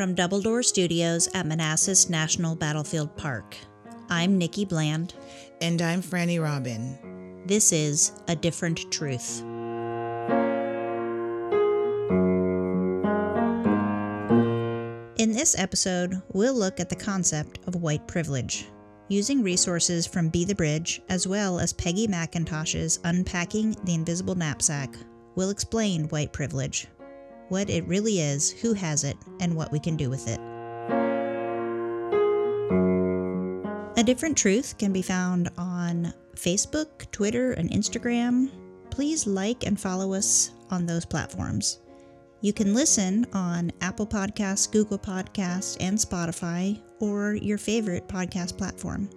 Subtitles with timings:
[0.00, 3.54] from Double Door Studios at Manassas National Battlefield Park.
[4.08, 5.12] I'm Nikki Bland.
[5.60, 7.42] And I'm Franny Robin.
[7.44, 9.42] This is A Different Truth.
[15.18, 18.68] In this episode, we'll look at the concept of white privilege,
[19.08, 24.94] using resources from Be the Bridge as well as Peggy McIntosh's Unpacking the Invisible Knapsack.
[25.34, 26.86] We'll explain white privilege,
[27.50, 30.40] what it really is, who has it, and what we can do with it.
[33.98, 38.50] A Different Truth can be found on Facebook, Twitter, and Instagram.
[38.88, 41.80] Please like and follow us on those platforms.
[42.40, 49.10] You can listen on Apple Podcasts, Google Podcasts, and Spotify, or your favorite podcast platform.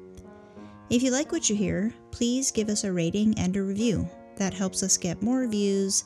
[0.89, 4.09] If you like what you hear, please give us a rating and a review.
[4.35, 6.03] That helps us get more views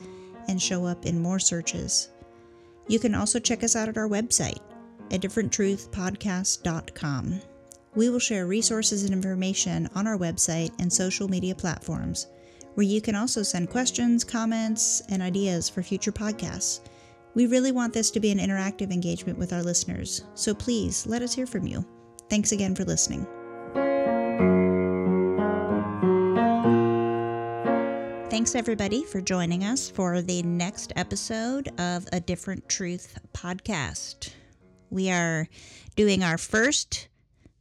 [0.48, 2.10] and show up in more searches.
[2.88, 4.60] You can also check us out at our website,
[5.12, 7.42] a differenttruthpodcast.com.
[7.96, 12.28] We will share resources and information on our website and social media platforms,
[12.76, 16.82] where you can also send questions, comments, and ideas for future podcasts.
[17.34, 21.22] We really want this to be an interactive engagement with our listeners, so please let
[21.22, 21.86] us hear from you.
[22.30, 23.26] Thanks again for listening.
[28.38, 34.30] Thanks, everybody, for joining us for the next episode of A Different Truth podcast.
[34.92, 35.48] We are
[35.96, 37.08] doing our first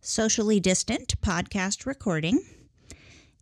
[0.02, 2.44] socially distant podcast recording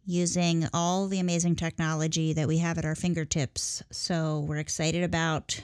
[0.07, 3.83] using all the amazing technology that we have at our fingertips.
[3.91, 5.61] So, we're excited about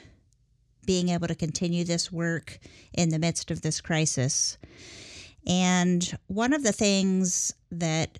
[0.87, 2.59] being able to continue this work
[2.95, 4.59] in the midst of this crisis.
[5.47, 8.19] And one of the things that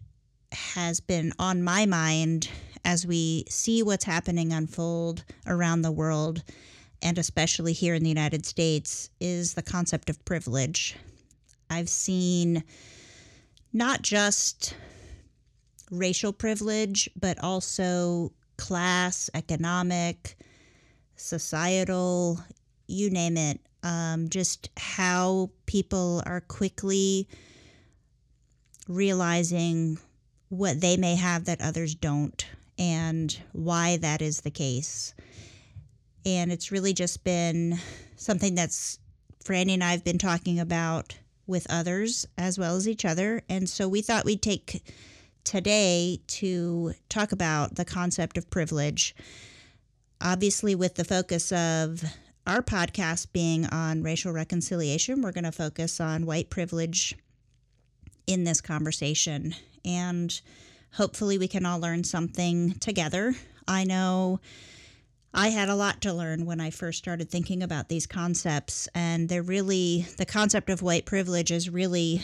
[0.53, 2.49] has been on my mind
[2.91, 6.43] as we see what's happening unfold around the world,
[7.01, 10.97] and especially here in the United States, is the concept of privilege.
[11.71, 12.65] I've seen
[13.73, 14.75] not just
[15.93, 20.37] racial privilege, but also class, economic,
[21.15, 22.41] societal,
[22.89, 27.29] you name it, um, just how people are quickly
[28.89, 29.97] realizing
[30.49, 32.47] what they may have that others don't
[32.81, 35.15] and why that is the case.
[36.25, 37.79] And it's really just been
[38.17, 38.99] something that's
[39.45, 43.43] Franny and I have been talking about with others as well as each other.
[43.49, 44.83] And so we thought we'd take
[45.45, 49.15] today to talk about the concept of privilege.
[50.21, 52.03] Obviously, with the focus of
[52.47, 57.17] our podcast being on racial reconciliation, we're going to focus on white privilege
[58.27, 59.55] in this conversation.
[59.85, 60.41] And
[60.93, 63.35] hopefully, we can all learn something together.
[63.67, 64.41] I know
[65.33, 69.29] I had a lot to learn when I first started thinking about these concepts, and
[69.29, 72.23] they're really the concept of white privilege is really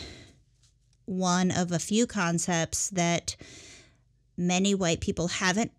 [1.04, 3.36] one of a few concepts that
[4.36, 5.70] many white people haven't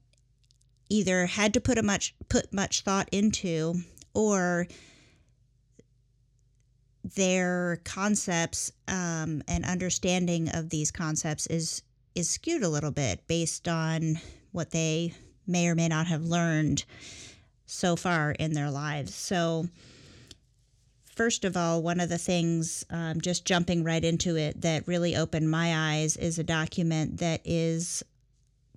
[0.90, 3.76] either had to put a much put much thought into
[4.14, 4.68] or
[7.16, 11.84] their concepts um, and understanding of these concepts is
[12.18, 14.20] is skewed a little bit based on
[14.52, 15.14] what they
[15.46, 16.84] may or may not have learned
[17.68, 19.14] so far in their lives.
[19.14, 19.68] So,
[21.16, 25.16] first of all, one of the things, um, just jumping right into it, that really
[25.16, 28.04] opened my eyes is a document that is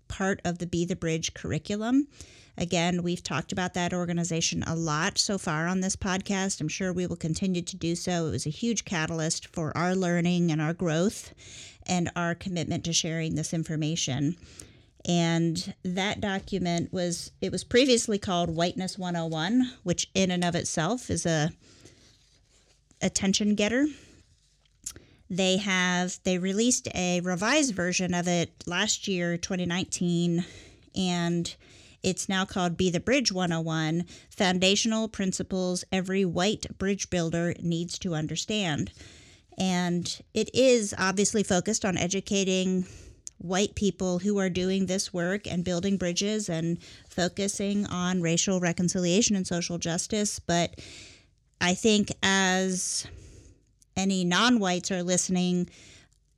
[0.06, 2.08] part of the Be the Bridge curriculum.
[2.58, 6.60] Again, we've talked about that organization a lot so far on this podcast.
[6.60, 8.26] I'm sure we will continue to do so.
[8.26, 11.32] It was a huge catalyst for our learning and our growth
[11.90, 14.36] and our commitment to sharing this information.
[15.04, 21.10] And that document was it was previously called Whiteness 101, which in and of itself
[21.10, 21.50] is a
[23.02, 23.86] attention getter.
[25.28, 30.44] They have they released a revised version of it last year, 2019,
[30.94, 31.54] and
[32.02, 38.14] it's now called Be the Bridge 101 Foundational Principles Every White Bridge Builder Needs to
[38.14, 38.92] Understand.
[39.58, 42.86] And it is obviously focused on educating
[43.38, 49.34] white people who are doing this work and building bridges and focusing on racial reconciliation
[49.34, 50.38] and social justice.
[50.38, 50.78] But
[51.60, 53.06] I think as
[53.96, 55.68] any non whites are listening,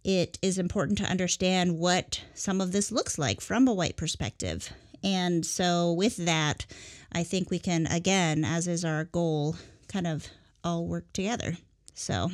[0.04, 4.72] it is important to understand what some of this looks like from a white perspective.
[5.04, 6.66] And so, with that,
[7.12, 9.56] I think we can, again, as is our goal,
[9.88, 10.28] kind of
[10.62, 11.56] all work together.
[11.94, 12.30] So,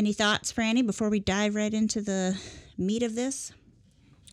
[0.00, 2.34] any thoughts, Franny, before we dive right into the
[2.78, 3.52] meat of this?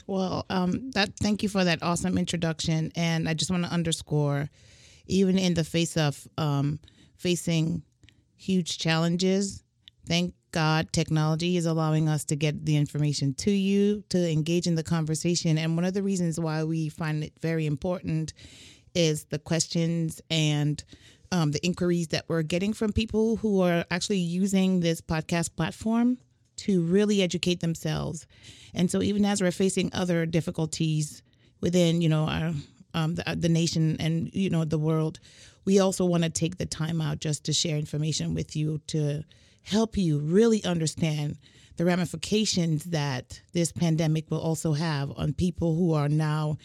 [0.07, 4.49] Well, um, that thank you for that awesome introduction, and I just want to underscore,
[5.07, 6.79] even in the face of um,
[7.17, 7.83] facing
[8.37, 9.61] huge challenges.
[10.07, 14.75] Thank God technology is allowing us to get the information to you, to engage in
[14.75, 15.57] the conversation.
[15.57, 18.31] And one of the reasons why we find it very important
[18.95, 20.81] is the questions and
[21.31, 26.17] um, the inquiries that we're getting from people who are actually using this podcast platform
[26.57, 28.25] to really educate themselves.
[28.73, 31.21] And so, even as we're facing other difficulties
[31.61, 32.53] within, you know, our
[32.93, 35.19] um, the, the nation and you know the world,
[35.65, 39.23] we also want to take the time out just to share information with you to
[39.63, 41.37] help you really understand
[41.75, 46.57] the ramifications that this pandemic will also have on people who are now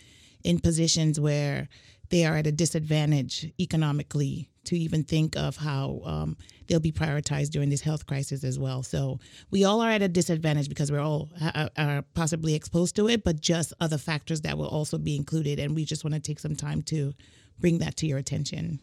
[0.42, 1.68] in positions where
[2.08, 6.36] they are at a disadvantage economically to even think of how um,
[6.66, 8.82] they'll be prioritized during this health crisis as well.
[8.82, 9.18] So
[9.50, 13.24] we all are at a disadvantage because we're all ha- are possibly exposed to it,
[13.24, 15.58] but just other factors that will also be included.
[15.58, 17.12] And we just want to take some time to
[17.58, 18.80] bring that to your attention.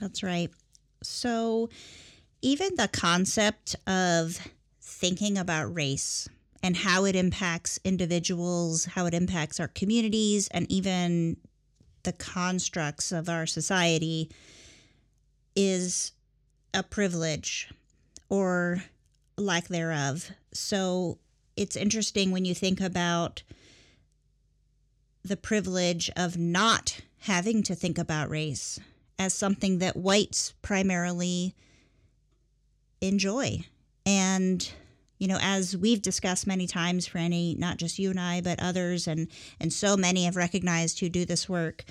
[0.00, 0.50] That's right.
[1.02, 1.68] So
[2.42, 4.38] even the concept of
[4.80, 6.28] thinking about race
[6.62, 11.36] and how it impacts individuals, how it impacts our communities, and even
[12.04, 14.30] the constructs of our society
[15.56, 16.12] is
[16.72, 17.70] a privilege
[18.28, 18.84] or
[19.36, 20.30] lack thereof.
[20.52, 21.18] So
[21.56, 23.42] it's interesting when you think about
[25.24, 28.78] the privilege of not having to think about race
[29.18, 31.54] as something that whites primarily
[33.00, 33.64] enjoy.
[34.04, 34.70] And
[35.18, 39.06] you know, as we've discussed many times, Franny, not just you and I, but others,
[39.06, 39.28] and
[39.60, 41.84] and so many have recognized who do this work.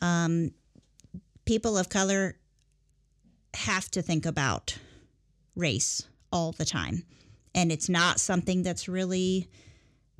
[0.00, 0.52] Um,
[1.44, 2.36] people of color
[3.54, 4.78] have to think about
[5.54, 7.04] race all the time,
[7.54, 9.48] and it's not something that's really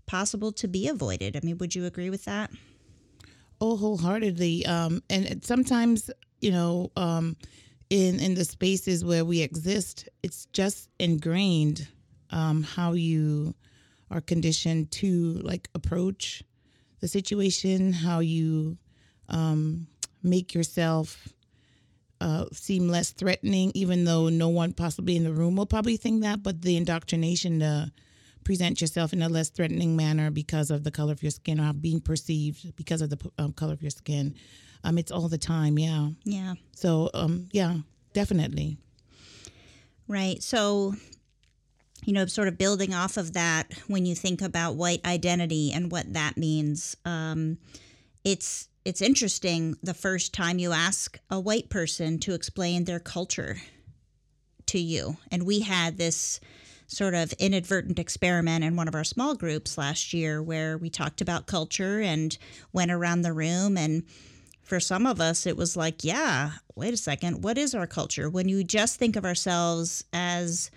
[0.07, 1.37] possible to be avoided.
[1.37, 2.51] I mean, would you agree with that?
[3.61, 4.67] Oh, wholeheartedly.
[4.67, 6.11] Um, and sometimes,
[6.41, 7.37] you know, um,
[7.89, 11.89] in in the spaces where we exist, it's just ingrained
[12.31, 13.55] um, how you
[14.11, 16.43] are conditioned to like approach
[17.01, 18.79] the situation, how you
[19.29, 19.87] um,
[20.23, 21.29] make yourself
[22.21, 26.23] uh, seem less threatening, even though no one possibly in the room will probably think
[26.23, 26.43] that.
[26.43, 27.93] But the indoctrination to
[28.45, 31.73] present yourself in a less threatening manner because of the color of your skin or
[31.73, 34.35] being perceived because of the um, color of your skin.
[34.85, 36.11] Um, it's all the time, yeah.
[36.23, 36.55] Yeah.
[36.73, 37.79] So, um, yeah,
[38.13, 38.79] definitely.
[40.07, 40.41] Right.
[40.43, 40.95] So
[42.07, 45.91] you know, sort of building off of that, when you think about white identity and
[45.91, 47.59] what that means, um,
[48.25, 53.57] it's it's interesting the first time you ask a white person to explain their culture
[54.67, 56.39] to you, and we had this
[56.87, 61.21] sort of inadvertent experiment in one of our small groups last year where we talked
[61.21, 62.39] about culture and
[62.73, 63.77] went around the room.
[63.77, 64.05] And
[64.63, 68.31] for some of us it was like yeah wait a second what is our culture?
[68.31, 70.71] When you just think of ourselves as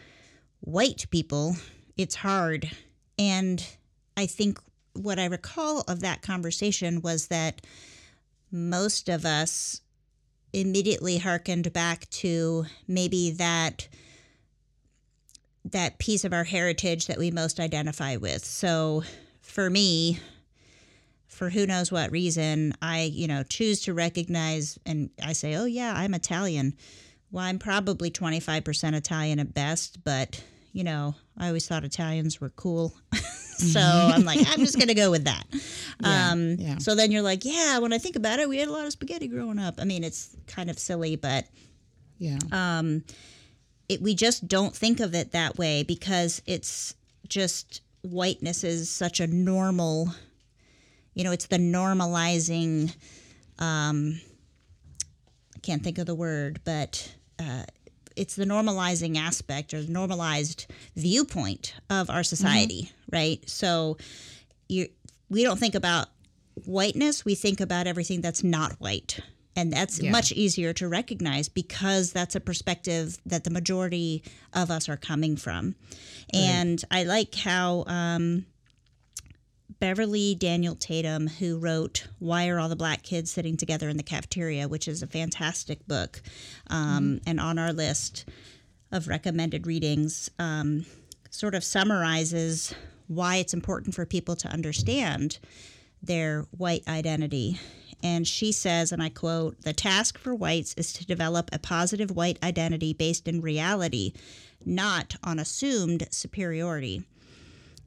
[0.60, 1.56] white people,
[1.98, 2.70] it's hard.
[3.18, 3.66] And
[4.16, 4.60] I think
[4.94, 7.62] what I recall of that conversation was that
[8.52, 9.82] most of us
[10.54, 13.88] immediately harkened back to maybe that
[15.66, 18.44] that piece of our heritage that we most identify with.
[18.44, 19.04] So
[19.42, 20.20] for me,
[21.28, 25.66] for who knows what reason, I, you know, choose to recognize and I say, "Oh
[25.66, 26.76] yeah, I'm Italian."
[27.32, 32.50] Well, I'm probably 25% Italian at best, but you know, I always thought Italians were
[32.50, 32.94] cool.
[33.58, 35.46] so I'm like, I'm just going to go with that.
[36.02, 36.78] Yeah, um, yeah.
[36.78, 38.94] So then you're like, yeah, when I think about it, we had a lot of
[38.94, 39.76] spaghetti growing up.
[39.80, 41.44] I mean, it's kind of silly, but
[42.20, 42.40] yeah.
[42.54, 43.04] Um,
[43.90, 46.96] it, we just don't think of it that way because it's
[47.28, 50.14] just whiteness is such a normal,
[51.16, 52.96] you know, it's the normalizing,
[53.58, 54.22] um,
[55.54, 57.64] I can't think of the word, but uh,
[58.16, 63.16] it's the normalizing aspect or the normalized viewpoint of our society, mm-hmm.
[63.16, 63.50] right?
[63.50, 63.98] So
[64.68, 64.90] you
[65.30, 66.08] we don't think about
[66.66, 69.20] whiteness, we think about everything that's not white.
[69.56, 70.12] And that's yeah.
[70.12, 75.36] much easier to recognize because that's a perspective that the majority of us are coming
[75.36, 75.76] from.
[76.34, 76.42] Right.
[76.42, 78.46] And I like how um,
[79.80, 84.04] Beverly Daniel Tatum, who wrote Why Are All the Black Kids Sitting Together in the
[84.04, 86.22] Cafeteria, which is a fantastic book
[86.68, 87.24] um, mm.
[87.26, 88.26] and on our list
[88.92, 90.86] of recommended readings, um,
[91.30, 92.74] sort of summarizes
[93.08, 95.40] why it's important for people to understand
[96.04, 97.58] their white identity.
[98.04, 102.12] And she says, and I quote, the task for whites is to develop a positive
[102.12, 104.14] white identity based in reality,
[104.66, 107.04] not on assumed superiority.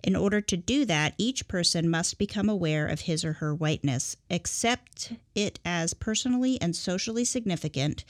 [0.02, 4.16] In order to do that, each person must become aware of his or her whiteness,
[4.30, 8.04] accept it as personally and socially significant,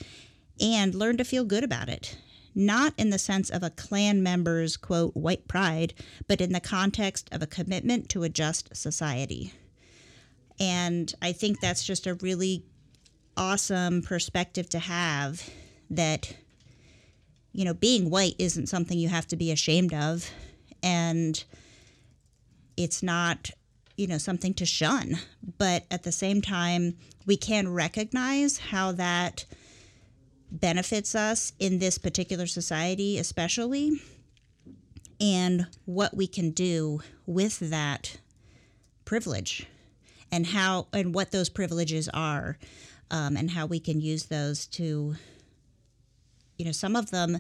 [0.59, 2.17] and learn to feel good about it.
[2.55, 5.93] Not in the sense of a Klan member's quote white pride,
[6.27, 9.53] but in the context of a commitment to a just society.
[10.59, 12.65] And I think that's just a really
[13.37, 15.49] awesome perspective to have
[15.91, 16.35] that
[17.53, 20.31] you know being white isn't something you have to be ashamed of
[20.83, 21.45] and
[22.77, 23.51] it's not
[23.97, 25.19] you know something to shun.
[25.59, 29.45] But at the same time we can recognize how that
[30.51, 33.93] benefits us in this particular society especially
[35.19, 38.19] and what we can do with that
[39.07, 39.67] privilege
[40.31, 42.59] and how and what those privileges are
[43.11, 45.15] um, and how we can use those to
[46.59, 47.39] you know some of them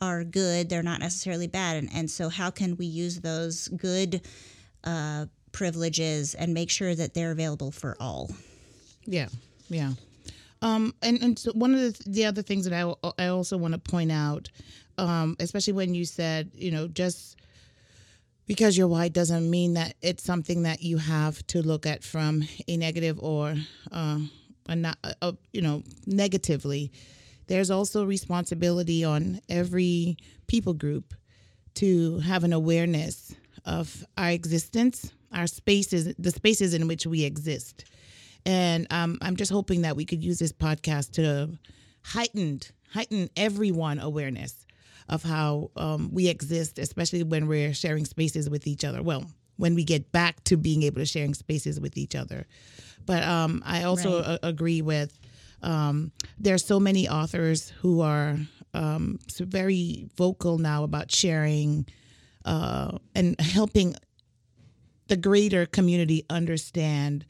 [0.00, 1.76] are good they're not necessarily bad.
[1.76, 4.22] And, and so how can we use those good
[4.84, 8.30] uh, privileges and make sure that they're available for all.
[9.04, 9.28] Yeah
[9.68, 9.92] yeah.
[10.62, 13.74] Um, and and so one of the, the other things that I, I also want
[13.74, 14.48] to point out
[14.96, 17.36] um, especially when you said you know just
[18.46, 22.44] because you're white doesn't mean that it's something that you have to look at from
[22.68, 23.54] a negative or
[23.92, 24.18] uh,
[24.68, 26.92] a not a, you know negatively.
[27.46, 31.12] There's also responsibility on every people group
[31.74, 37.84] to have an awareness of our existence our spaces the spaces in which we exist.
[38.46, 41.58] And um, i'm just hoping that we could use this podcast to
[42.02, 42.60] heighten
[42.92, 44.66] heighten everyone awareness
[45.08, 49.02] of how um, we exist especially when we're sharing spaces with each other.
[49.02, 49.24] Well
[49.56, 52.44] when we get back to being able to sharing spaces with each other.
[53.06, 54.38] But um, I also right.
[54.42, 55.18] a- agree with
[55.62, 58.36] um, there's so many authors who are
[58.74, 61.86] um, so very vocal now about sharing
[62.44, 63.94] uh, and helping
[65.08, 67.24] the greater community understand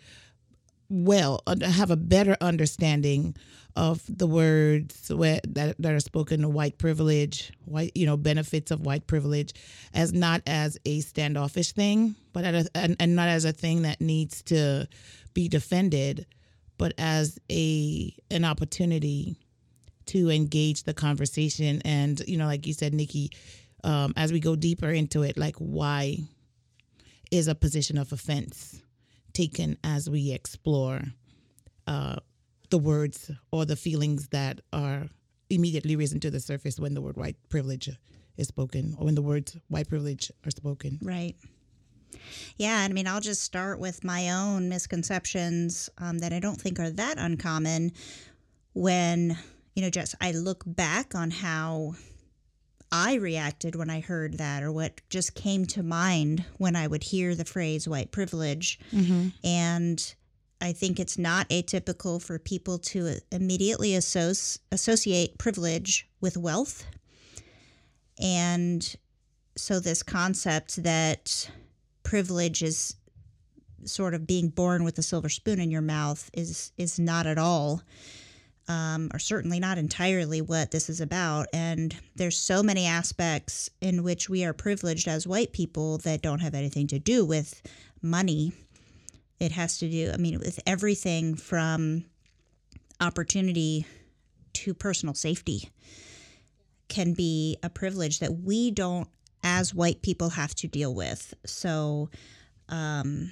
[0.89, 3.35] well, have a better understanding
[3.77, 8.81] of the words that, that are spoken of white privilege, white you know benefits of
[8.81, 9.53] white privilege,
[9.93, 14.01] as not as a standoffish thing, but a, and, and not as a thing that
[14.01, 14.87] needs to
[15.33, 16.27] be defended,
[16.79, 19.37] but as a an opportunity
[20.07, 21.83] to engage the conversation.
[21.85, 23.33] And you know, like you said, Nikki,
[23.85, 26.19] um, as we go deeper into it, like why
[27.31, 28.81] is a position of offense
[29.33, 31.03] taken as we explore
[31.87, 32.17] uh,
[32.71, 35.07] the words or the feelings that are
[35.51, 37.91] immediately risen to the surface when the word white privilege
[38.37, 40.99] is spoken or when the words white privilege are spoken.
[41.03, 41.37] Right.
[42.57, 46.61] Yeah, and I mean, I'll just start with my own misconceptions um, that I don't
[46.61, 47.93] think are that uncommon
[48.73, 49.37] when,
[49.75, 51.95] you know, just I look back on how
[52.95, 57.03] I reacted when I heard that or what just came to mind when I would
[57.03, 58.79] hear the phrase white privilege.
[58.93, 59.31] Mm-hmm.
[59.43, 60.15] And
[60.61, 66.87] I think it's not atypical for people to immediately associ- associate privilege with wealth.
[68.21, 68.95] And
[69.57, 71.51] so, this concept that
[72.05, 72.95] privilege is
[73.83, 77.39] sort of being born with a silver spoon in your mouth is is not at
[77.39, 77.83] all
[78.69, 84.03] um, or certainly not entirely what this is about and there's so many aspects in
[84.03, 87.63] which we are privileged as white people that don't have anything to do with
[88.01, 88.53] money
[89.41, 92.05] it has to do i mean with everything from
[93.01, 93.87] opportunity
[94.53, 95.69] to personal safety
[96.89, 99.09] can be a privilege that we don't
[99.43, 101.35] as white people have to deal with.
[101.45, 102.09] So,
[102.69, 103.31] um,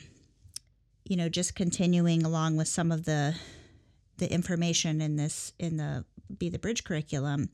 [1.05, 3.35] you know, just continuing along with some of the
[4.19, 6.05] the information in this in the
[6.37, 7.51] Be the Bridge curriculum,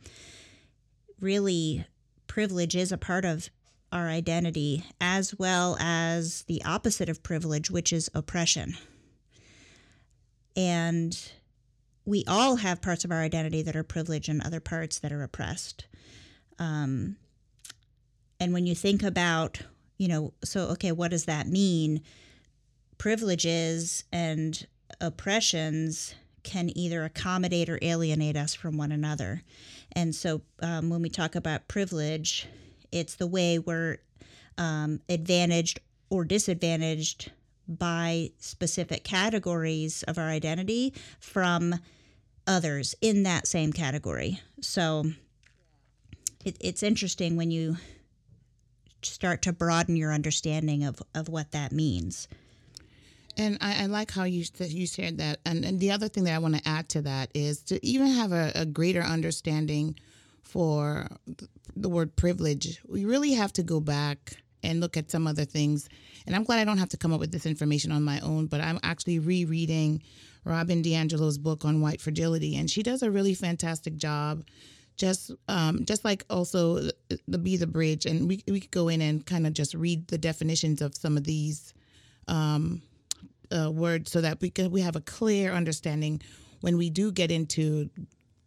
[1.20, 1.86] really
[2.26, 3.50] privilege is a part of
[3.90, 8.74] our identity as well as the opposite of privilege, which is oppression.
[10.54, 11.18] And
[12.04, 15.22] we all have parts of our identity that are privileged and other parts that are
[15.22, 15.86] oppressed.
[16.58, 17.16] Um,
[18.40, 19.60] and when you think about,
[19.96, 22.02] you know, so, okay, what does that mean?
[22.98, 24.66] Privileges and
[25.00, 29.42] oppressions can either accommodate or alienate us from one another.
[29.92, 32.46] And so um, when we talk about privilege,
[32.92, 33.98] it's the way we're
[34.56, 35.80] um, advantaged
[36.10, 37.30] or disadvantaged
[37.68, 41.74] by specific categories of our identity from
[42.46, 44.40] others in that same category.
[44.60, 45.04] So
[46.44, 47.76] it, it's interesting when you
[49.02, 52.26] start to broaden your understanding of, of what that means.
[53.38, 55.38] And I, I, like how you you shared that.
[55.46, 58.08] And, and the other thing that I want to add to that is to even
[58.08, 59.96] have a, a greater understanding
[60.42, 61.06] for
[61.76, 62.80] the word privilege.
[62.86, 65.88] We really have to go back and look at some other things.
[66.26, 68.46] And I'm glad I don't have to come up with this information on my own,
[68.46, 70.02] but I'm actually rereading
[70.44, 74.44] Robin DiAngelo's book on white fragility, and she does a really fantastic job.
[74.96, 76.90] Just, um, just like also
[77.28, 80.08] the Be the Bridge, and we we could go in and kind of just read
[80.08, 81.72] the definitions of some of these
[82.26, 82.82] um,
[83.50, 86.20] uh, words so that we can we have a clear understanding
[86.60, 87.90] when we do get into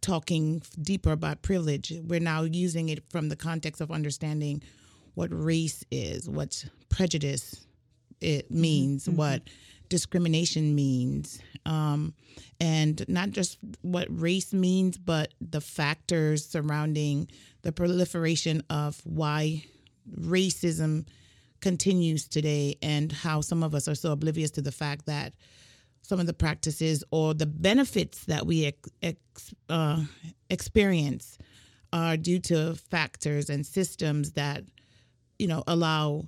[0.00, 1.92] talking deeper about privilege.
[2.04, 4.62] We're now using it from the context of understanding
[5.14, 7.66] what race is, what prejudice
[8.20, 9.16] it means, mm-hmm.
[9.16, 9.42] what
[9.88, 12.14] discrimination means, um,
[12.60, 17.28] and not just what race means, but the factors surrounding
[17.62, 19.64] the proliferation of why
[20.18, 21.06] racism
[21.62, 25.32] continues today and how some of us are so oblivious to the fact that
[26.02, 30.02] some of the practices or the benefits that we ex, ex, uh,
[30.50, 31.38] experience
[31.92, 34.64] are due to factors and systems that
[35.38, 36.24] you know allow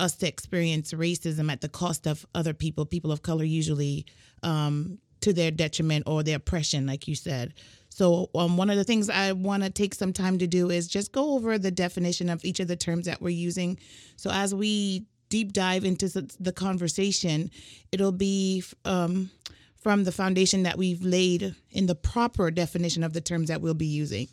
[0.00, 4.06] us to experience racism at the cost of other people people of color usually
[4.42, 7.54] um, to their detriment or their oppression like you said
[7.90, 10.88] so um, one of the things i want to take some time to do is
[10.88, 13.78] just go over the definition of each of the terms that we're using
[14.16, 17.50] so as we deep dive into the conversation,
[17.90, 19.30] it'll be um,
[19.78, 23.72] from the foundation that we've laid in the proper definition of the terms that we'll
[23.72, 24.28] be using.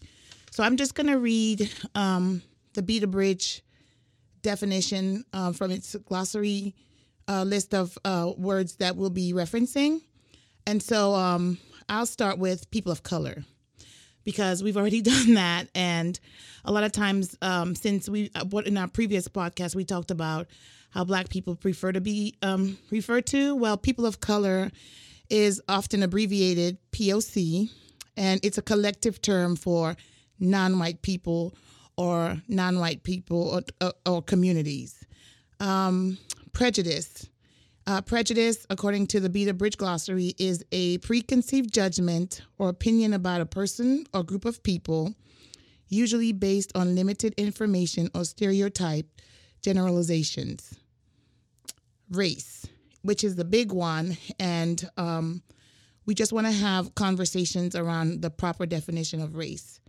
[0.51, 2.41] So I'm just going to read um,
[2.73, 3.63] the Be the Bridge
[4.41, 6.75] definition uh, from its glossary
[7.29, 10.01] uh, list of uh, words that we'll be referencing.
[10.65, 11.59] And so um,
[11.89, 13.43] I'll start with people of color
[14.23, 15.67] because we've already done that.
[15.73, 16.19] And
[16.65, 20.11] a lot of times, um, since we, uh, what in our previous podcast, we talked
[20.11, 20.47] about
[20.91, 23.55] how Black people prefer to be um, referred to.
[23.55, 24.71] Well, people of color
[25.29, 27.69] is often abbreviated POC,
[28.15, 29.95] and it's a collective term for
[30.39, 31.55] non white people
[31.97, 35.05] or non white people or, or, or communities.
[35.59, 36.17] Um,
[36.53, 37.27] prejudice.
[37.87, 43.13] Uh, prejudice, according to the Be the Bridge Glossary, is a preconceived judgment or opinion
[43.13, 45.15] about a person or group of people,
[45.87, 49.07] usually based on limited information or stereotype
[49.61, 50.77] generalizations.
[52.11, 52.65] Race,
[53.03, 55.41] which is the big one, and um,
[56.05, 59.79] we just want to have conversations around the proper definition of race.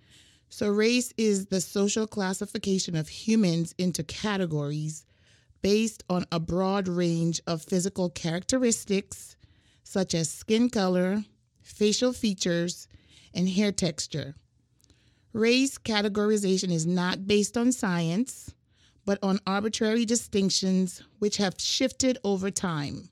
[0.50, 5.04] So, race is the social classification of humans into categories
[5.62, 9.36] based on a broad range of physical characteristics
[9.82, 11.24] such as skin color,
[11.62, 12.88] facial features,
[13.32, 14.34] and hair texture.
[15.32, 18.52] Race categorization is not based on science,
[19.06, 23.08] but on arbitrary distinctions which have shifted over time.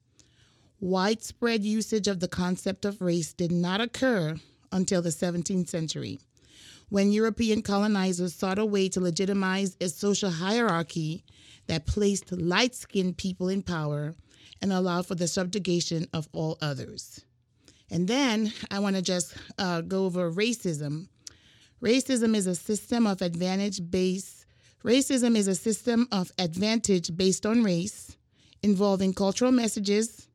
[0.80, 4.36] Widespread usage of the concept of race did not occur
[4.70, 6.18] until the 17th century,
[6.90, 11.24] when European colonizers sought a way to legitimize a social hierarchy
[11.66, 14.14] that placed light skinned people in power
[14.62, 17.24] and allowed for the subjugation of all others.
[17.90, 21.08] And then I want to just uh, go over racism.
[21.82, 24.46] Racism is a system of advantage based
[24.86, 28.16] Racism is a system of advantage based on race,
[28.62, 30.28] involving cultural messages,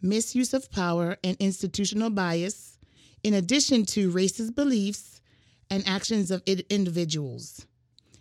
[0.00, 2.78] misuse of power, and institutional bias,
[3.22, 5.20] in addition to racist beliefs
[5.70, 7.64] and actions of individuals.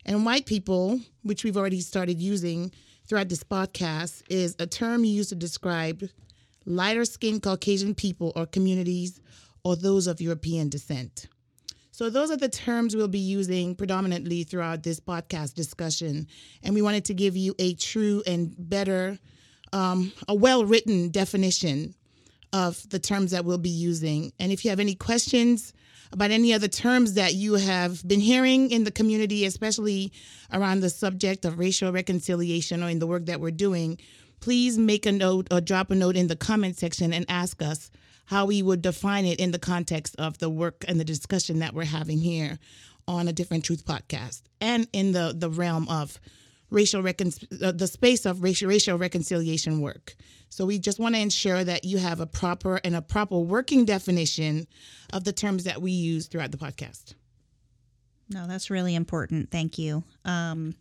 [0.06, 2.72] And white people, which we've already started using
[3.08, 6.04] throughout this podcast, is a term used to describe
[6.66, 9.20] lighter skinned Caucasian people or communities
[9.64, 11.28] or those of European descent.
[11.92, 16.28] So, those are the terms we'll be using predominantly throughout this podcast discussion.
[16.64, 19.20] And we wanted to give you a true and better,
[19.74, 21.94] um, a well written definition
[22.54, 24.34] of the terms that we'll be using.
[24.40, 25.74] And if you have any questions
[26.12, 30.12] about any other terms that you have been hearing in the community, especially
[30.52, 33.98] around the subject of racial reconciliation or in the work that we're doing,
[34.40, 37.92] please make a note or drop a note in the comment section and ask us
[38.26, 41.74] how we would define it in the context of the work and the discussion that
[41.74, 42.60] we're having here
[43.08, 46.20] on a different truth podcast and in the the realm of
[46.72, 50.16] racial recon- the space of racial racial reconciliation work.
[50.50, 53.86] So we just want to ensure that you have a proper and a proper working
[53.86, 54.68] definition
[55.14, 57.14] of the terms that we use throughout the podcast.
[58.30, 59.52] No, that's really important.
[59.52, 60.04] Thank you.
[60.26, 60.76] Um,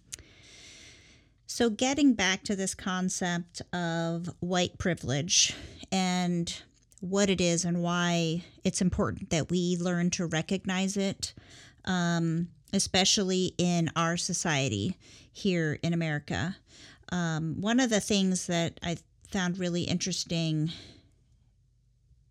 [1.47, 5.53] so, getting back to this concept of white privilege
[5.91, 6.53] and
[7.01, 11.35] what it is and why it's important that we learn to recognize it,
[11.87, 14.97] um, especially in our society
[15.33, 16.57] here in America.
[17.13, 18.97] Um, one of the things that I
[19.31, 20.71] found really interesting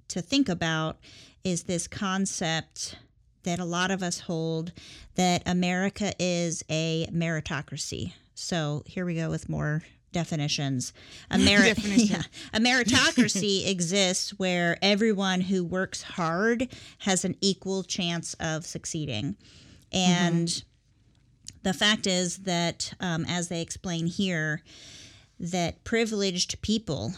[0.10, 0.98] to think about
[1.44, 2.96] is this concept
[3.44, 4.72] that a lot of us hold
[5.16, 8.14] that America is a meritocracy.
[8.36, 10.94] So here we go with more definitions.
[11.32, 12.08] Ameri- Definition.
[12.18, 12.24] yeah.
[12.54, 16.68] A meritocracy exists where everyone who works hard
[17.00, 19.36] has an equal chance of succeeding.
[19.92, 20.64] And
[21.64, 24.62] the fact is that, um, as they explain here,
[25.40, 27.14] that privileged people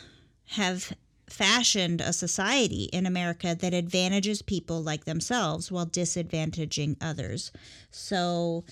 [0.52, 0.94] have
[1.30, 7.52] fashioned a society in America that advantages people like themselves while disadvantaging others.
[7.90, 8.66] So,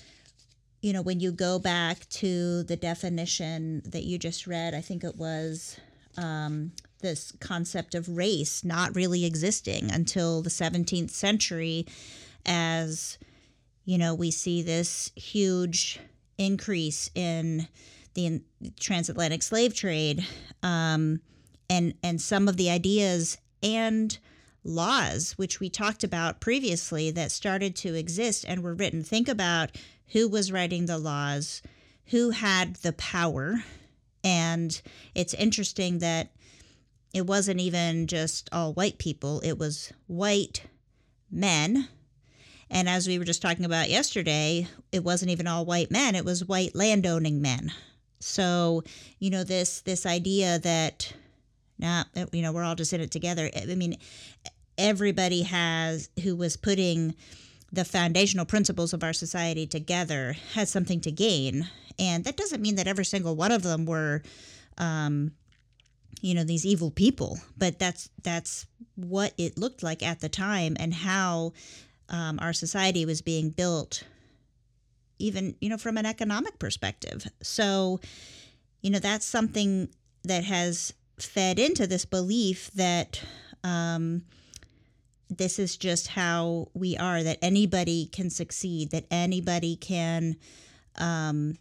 [0.82, 5.04] you know, when you go back to the definition that you just read, I think
[5.04, 5.78] it was
[6.18, 11.86] um, this concept of race not really existing until the 17th century,
[12.44, 13.18] as,
[13.84, 16.00] you know, we see this huge
[16.38, 17.68] increase in
[18.14, 18.42] the
[18.78, 20.26] transatlantic slave trade.
[20.62, 21.20] Um,
[21.70, 24.18] and and some of the ideas and
[24.62, 29.70] laws which we talked about previously that started to exist and were written think about
[30.08, 31.62] who was writing the laws
[32.06, 33.64] who had the power
[34.22, 34.82] and
[35.14, 36.30] it's interesting that
[37.14, 40.64] it wasn't even just all white people it was white
[41.30, 41.88] men
[42.70, 46.24] and as we were just talking about yesterday it wasn't even all white men it
[46.24, 47.72] was white landowning men
[48.20, 48.82] so
[49.18, 51.12] you know this this idea that
[51.80, 53.50] nah, you know, we're all just in it together.
[53.56, 53.96] I mean,
[54.78, 57.14] everybody has who was putting
[57.72, 62.76] the foundational principles of our society together has something to gain, and that doesn't mean
[62.76, 64.22] that every single one of them were,
[64.78, 65.32] um,
[66.20, 67.38] you know, these evil people.
[67.56, 71.52] But that's that's what it looked like at the time, and how
[72.10, 74.04] um, our society was being built,
[75.18, 77.26] even you know, from an economic perspective.
[77.42, 78.00] So,
[78.82, 79.88] you know, that's something
[80.24, 83.22] that has fed into this belief that
[83.62, 84.22] um,
[85.28, 90.36] this is just how we are, that anybody can succeed, that anybody can
[90.96, 91.56] um,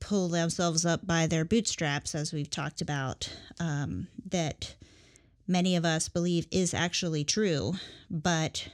[0.00, 4.74] pull themselves up by their bootstraps, as we've talked about, um, that
[5.46, 7.74] many of us believe is actually true,
[8.10, 8.68] but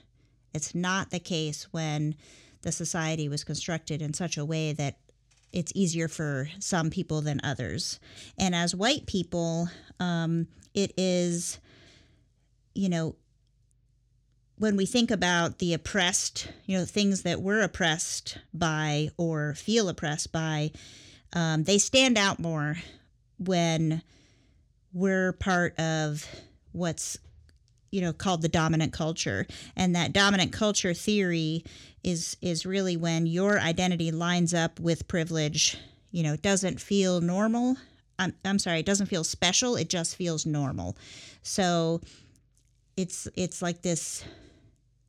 [0.54, 2.14] it's not the case when
[2.62, 4.98] the society was constructed in such a way that
[5.52, 7.98] it's easier for some people than others.
[8.38, 11.58] And as white people, um, it is,
[12.74, 13.16] you know,
[14.56, 19.88] when we think about the oppressed, you know, things that we're oppressed by or feel
[19.88, 20.70] oppressed by,
[21.32, 22.76] um, they stand out more
[23.38, 24.02] when
[24.92, 26.26] we're part of
[26.72, 27.18] what's
[27.90, 29.46] you know called the dominant culture.
[29.76, 31.64] And that dominant culture theory
[32.02, 35.76] is is really when your identity lines up with privilege.
[36.10, 37.76] You know it doesn't feel normal.
[38.18, 39.76] I'm, I'm sorry it doesn't feel special.
[39.76, 40.96] It just feels normal.
[41.42, 42.00] So
[42.96, 44.24] it's it's like this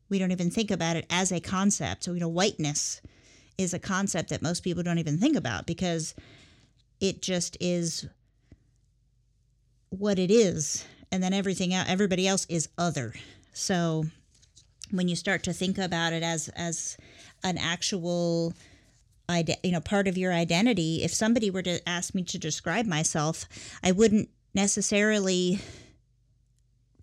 [0.10, 2.04] we don't even think about it as a concept.
[2.04, 3.02] So you know whiteness
[3.58, 6.15] is a concept that most people don't even think about because
[7.00, 8.08] it just is
[9.89, 13.13] what it is and then everything else everybody else is other.
[13.54, 14.06] So
[14.91, 16.97] when you start to think about it as as
[17.43, 18.54] an actual
[19.63, 23.45] you know part of your identity if somebody were to ask me to describe myself
[23.82, 25.58] i wouldn't necessarily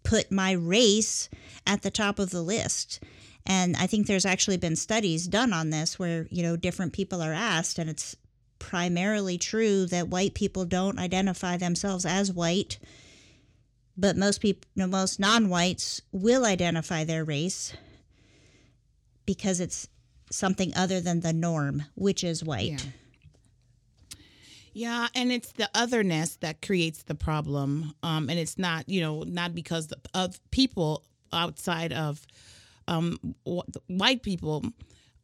[0.02, 1.28] put my race
[1.66, 3.02] at the top of the list.
[3.46, 7.22] And i think there's actually been studies done on this where you know different people
[7.22, 8.16] are asked and it's
[8.58, 12.78] primarily true that white people don't identify themselves as white
[13.98, 17.74] but most people, most non-whites will identify their race
[19.26, 19.88] because it's
[20.30, 22.70] something other than the norm, which is white.
[22.70, 22.90] Yeah.
[24.74, 29.24] Yeah, and it's the otherness that creates the problem, um, and it's not you know
[29.26, 32.24] not because of people outside of
[32.86, 33.18] um,
[33.88, 34.64] white people.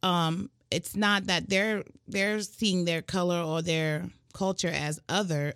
[0.03, 5.53] Um, it's not that they're they're seeing their color or their culture as other.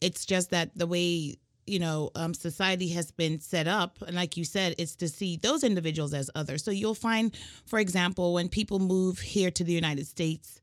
[0.00, 4.36] It's just that the way you know um, society has been set up and like
[4.36, 6.64] you said it's to see those individuals as others.
[6.64, 10.60] So you'll find for example when people move here to the united states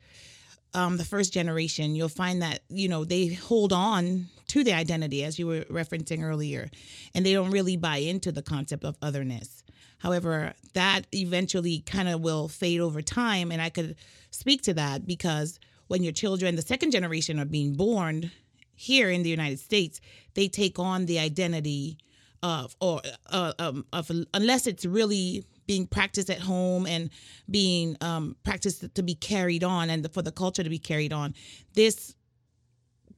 [0.73, 5.23] um, the first generation you'll find that you know they hold on to their identity
[5.23, 6.69] as you were referencing earlier
[7.13, 9.63] and they don't really buy into the concept of otherness.
[9.99, 13.95] However that eventually kind of will fade over time and i could
[14.31, 18.31] speak to that because when your children the second generation are being born
[18.79, 19.99] here in the United States,
[20.33, 21.97] they take on the identity
[22.41, 27.09] of or uh, um, of unless it's really being practiced at home and
[27.49, 31.33] being um, practiced to be carried on and for the culture to be carried on.
[31.73, 32.15] This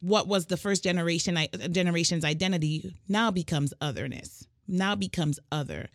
[0.01, 1.37] what was the first generation
[1.71, 4.47] generation's identity now becomes otherness.
[4.67, 5.89] Now becomes other.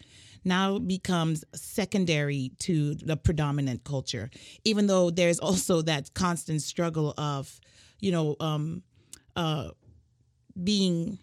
[0.45, 4.31] Now becomes secondary to the predominant culture.
[4.65, 7.61] Even though there's also that constant struggle of,
[7.99, 8.83] you know, um,
[9.35, 9.71] uh,
[10.63, 11.19] being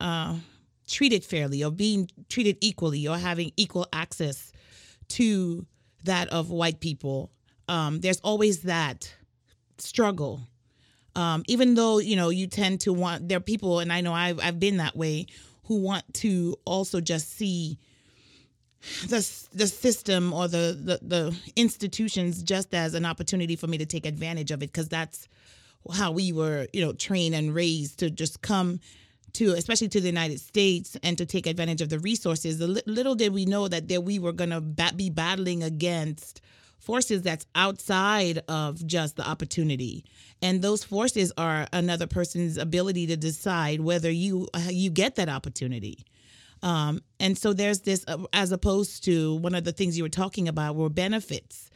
[0.00, 0.36] uh,
[0.86, 4.52] treated fairly or being treated equally or having equal access
[5.08, 5.66] to
[6.04, 7.30] that of white people.
[7.68, 9.14] Um, there's always that
[9.78, 10.40] struggle.
[11.16, 14.12] Um, even though you know you tend to want there are people, and I know
[14.12, 15.26] I've I've been that way,
[15.64, 17.78] who want to also just see
[19.06, 23.86] the the system or the, the the institutions just as an opportunity for me to
[23.86, 25.28] take advantage of it because that's
[25.92, 28.80] how we were you know trained and raised to just come
[29.34, 32.60] to especially to the United States and to take advantage of the resources.
[32.60, 34.60] Little did we know that there we were going to
[34.92, 36.40] be battling against
[36.78, 40.04] forces that's outside of just the opportunity.
[40.40, 45.28] And those forces are another person's ability to decide whether you uh, you get that
[45.28, 46.04] opportunity.
[46.62, 50.08] Um, and so there's this uh, as opposed to one of the things you were
[50.08, 51.70] talking about were benefits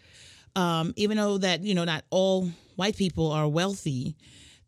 [0.57, 4.17] um, even though that you know not all white people are wealthy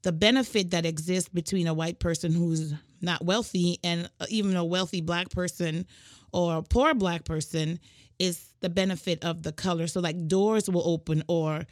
[0.05, 4.65] the benefit that exists between a white person who's not wealthy and uh, even a
[4.65, 5.87] wealthy black person
[6.33, 7.81] or a poor black person
[8.19, 9.87] is the benefit of the color.
[9.87, 11.67] So, like, doors will open or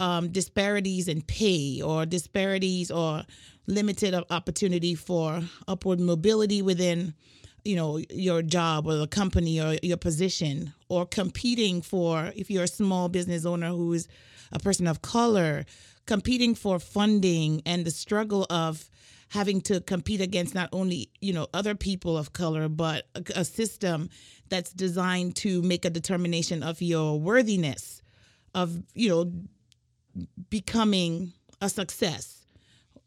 [0.00, 3.22] um, disparities in pay or disparities or
[3.66, 7.14] limited opportunity for upward mobility within
[7.64, 12.64] you know your job or the company or your position or competing for if you're
[12.64, 14.08] a small business owner who's
[14.52, 15.64] a person of color
[16.06, 18.90] competing for funding and the struggle of
[19.30, 23.44] having to compete against not only you know other people of color but a, a
[23.44, 24.08] system
[24.48, 28.02] that's designed to make a determination of your worthiness
[28.54, 29.30] of you know
[30.50, 32.37] becoming a success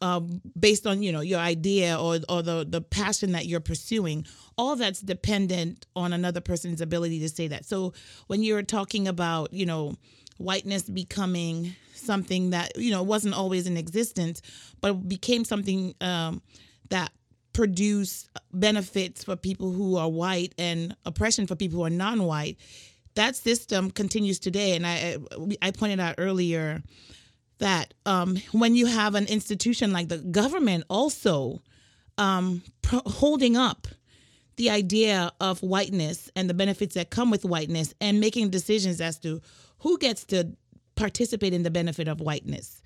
[0.02, 0.20] uh,
[0.60, 4.26] based on you know your idea or or the the passion that you're pursuing
[4.58, 7.94] all that's dependent on another person's ability to say that so
[8.28, 9.96] when you're talking about you know
[10.38, 14.42] whiteness becoming something that you know wasn't always in existence,
[14.82, 16.42] but became something um,
[16.90, 17.12] that
[17.54, 22.58] produced benefits for people who are white and oppression for people who are non-white.
[23.16, 25.18] That system continues today, and I
[25.62, 26.82] I pointed out earlier
[27.62, 31.62] that um, when you have an institution like the government also
[32.18, 33.88] um, pro- holding up
[34.58, 39.18] the idea of whiteness and the benefits that come with whiteness and making decisions as
[39.20, 39.42] to
[39.80, 40.52] who gets to
[40.96, 42.82] participate in the benefit of whiteness.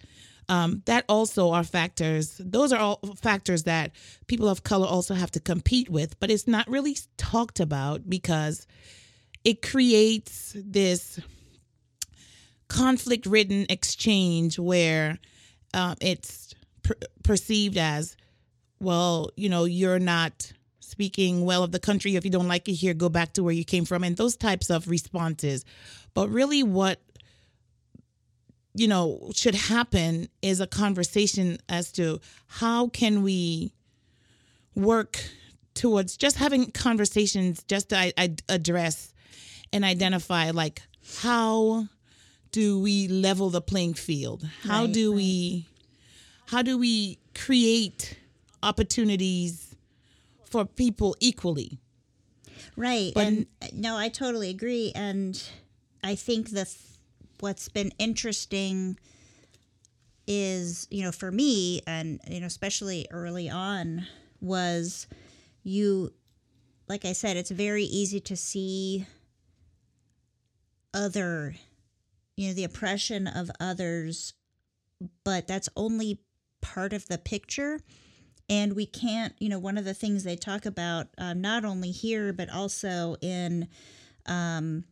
[0.48, 2.40] Um, that also are factors.
[2.40, 3.92] Those are all factors that
[4.28, 8.68] people of color also have to compete with, but it's not really talked about because
[9.44, 11.20] it creates this
[12.76, 15.18] conflict ridden exchange where
[15.74, 18.18] uh, it's per- perceived as,
[18.82, 22.16] well, you know, you're not speaking well of the country.
[22.16, 24.36] If you don't like it here, go back to where you came from, and those
[24.36, 25.64] types of responses.
[26.14, 27.00] But really, what
[28.74, 33.74] you know should happen is a conversation as to how can we
[34.76, 35.24] work
[35.74, 39.14] towards just having conversations just to I, I address
[39.72, 40.82] and identify like
[41.22, 41.88] how
[42.56, 45.18] do we level the playing field how right, do right.
[45.18, 45.68] we
[46.48, 48.18] how do we create
[48.63, 49.76] opportunities
[50.46, 51.78] for people equally
[52.78, 55.44] right but, and no i totally agree and
[56.04, 56.65] i think the
[57.39, 58.98] what's been interesting
[60.28, 64.08] is, you know, for me, and, you know, especially early on,
[64.41, 65.08] was
[65.63, 66.13] you,
[66.88, 69.06] like I said, it's very easy to see
[70.94, 71.56] other,
[72.36, 74.34] you know, the oppression of others,
[75.24, 76.19] but that's only
[76.62, 77.80] part of the picture.
[78.50, 81.91] And we can't, you know, one of the things they talk about, um, not only
[81.91, 83.67] here, but also in,
[84.26, 84.84] um,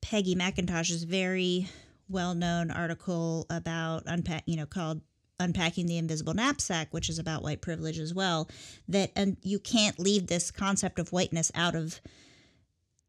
[0.00, 1.68] Peggy McIntosh's very
[2.08, 5.00] well known article about unpack, you know, called
[5.40, 8.48] unpacking the invisible knapsack which is about white privilege as well
[8.88, 12.00] that and you can't leave this concept of whiteness out of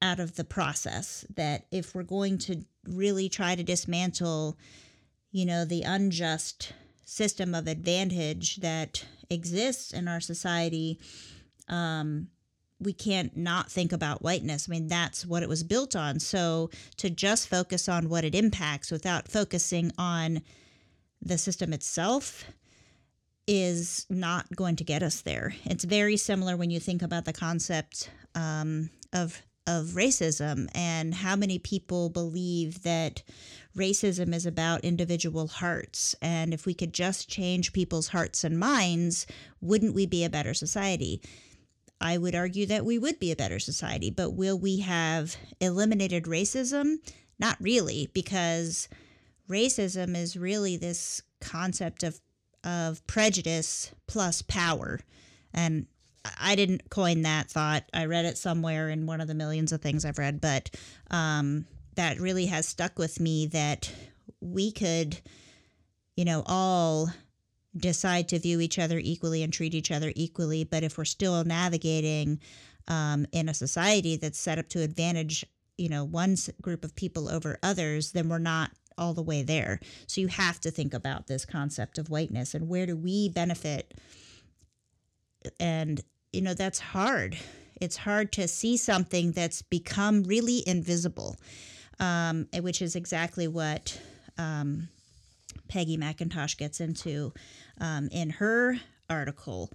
[0.06, 4.58] out of the process that if we're going to really try to dismantle
[5.32, 11.00] you know the unjust system of advantage that exists in our society
[11.68, 12.28] um
[12.80, 14.68] we can't not think about whiteness.
[14.68, 16.20] I mean, that's what it was built on.
[16.20, 20.42] So to just focus on what it impacts without focusing on
[21.22, 22.46] the system itself
[23.48, 25.56] is not going to get us there.
[25.66, 31.36] It's very similar when you think about the concept um, of of racism and how
[31.36, 33.24] many people believe that
[33.76, 39.26] racism is about individual hearts and if we could just change people's hearts and minds
[39.62, 41.22] wouldn't we be a better society
[42.02, 44.12] I would argue that we would be a better society.
[44.12, 46.98] But will we have eliminated racism?
[47.40, 48.90] Not really, because
[49.50, 52.20] racism is really this concept of
[52.64, 55.00] of prejudice plus power.
[55.54, 55.86] And
[56.40, 57.84] I didn't coin that thought.
[57.94, 60.70] I read it somewhere in one of the millions of things I've read, but
[61.12, 63.92] um, that really has stuck with me that
[64.42, 65.20] we could,
[66.16, 67.10] you know, all
[67.78, 70.64] decide to view each other equally and treat each other equally.
[70.64, 72.40] But if we're still navigating
[72.88, 75.46] um, in a society that's set up to advantage,
[75.78, 79.80] you know, one group of people over others, then we're not all the way there.
[80.08, 83.94] So you have to think about this concept of whiteness and where do we benefit?
[85.60, 86.02] And,
[86.36, 87.38] you know, that's hard.
[87.80, 91.38] It's hard to see something that's become really invisible,
[92.00, 94.00] um, which is exactly what
[94.38, 94.90] um,
[95.70, 97.34] Peggy McIntosh gets into
[97.80, 98.78] um, in her
[99.10, 99.72] article.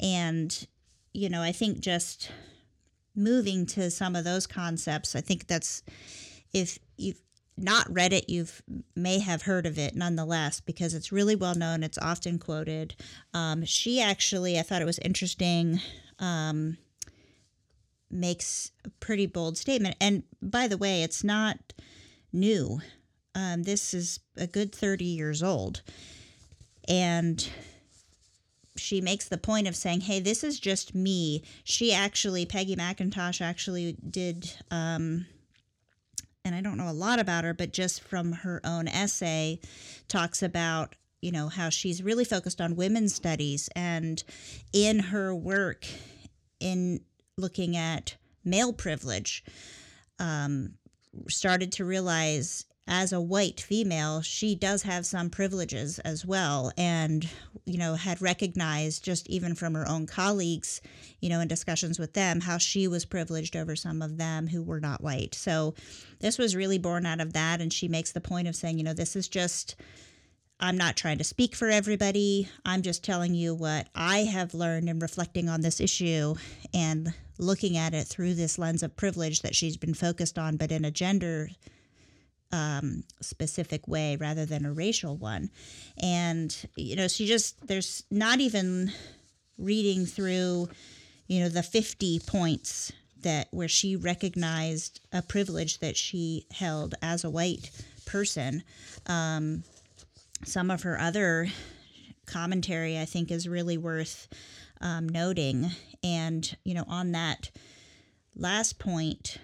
[0.00, 0.66] And,
[1.12, 2.30] you know, I think just
[3.16, 5.82] moving to some of those concepts, I think that's
[6.52, 7.20] if you've
[7.56, 8.46] not read it, you
[8.96, 11.82] may have heard of it nonetheless because it's really well known.
[11.84, 12.96] It's often quoted.
[13.32, 15.80] Um, she actually, I thought it was interesting,
[16.18, 16.78] um,
[18.10, 19.96] makes a pretty bold statement.
[20.00, 21.58] And by the way, it's not
[22.32, 22.80] new.
[23.34, 25.82] Um, this is a good 30 years old.
[26.86, 27.46] And
[28.76, 31.42] she makes the point of saying, hey, this is just me.
[31.64, 35.26] She actually, Peggy McIntosh actually did, um,
[36.44, 39.60] and I don't know a lot about her, but just from her own essay,
[40.08, 43.70] talks about, you know, how she's really focused on women's studies.
[43.74, 44.22] And
[44.74, 45.86] in her work,
[46.60, 47.00] in
[47.38, 49.42] looking at male privilege,
[50.18, 50.74] um,
[51.28, 56.70] started to realize as a white female, she does have some privileges as well.
[56.76, 57.26] And,
[57.64, 60.82] you know, had recognized just even from her own colleagues,
[61.20, 64.62] you know, in discussions with them, how she was privileged over some of them who
[64.62, 65.34] were not white.
[65.34, 65.74] So
[66.20, 67.62] this was really born out of that.
[67.62, 69.76] And she makes the point of saying, you know, this is just,
[70.60, 72.48] I'm not trying to speak for everybody.
[72.64, 76.34] I'm just telling you what I have learned in reflecting on this issue
[76.72, 80.70] and looking at it through this lens of privilege that she's been focused on, but
[80.70, 81.48] in a gender
[82.52, 85.50] um, specific way rather than a racial one.
[86.00, 88.92] And, you know, she just, there's not even
[89.58, 90.68] reading through,
[91.26, 97.24] you know, the 50 points that where she recognized a privilege that she held as
[97.24, 97.70] a white
[98.06, 98.62] person.
[99.06, 99.64] Um,
[100.44, 101.48] some of her other
[102.26, 104.28] commentary, I think, is really worth
[104.80, 105.70] um, noting.
[106.02, 107.50] And, you know, on that
[108.36, 109.38] last point,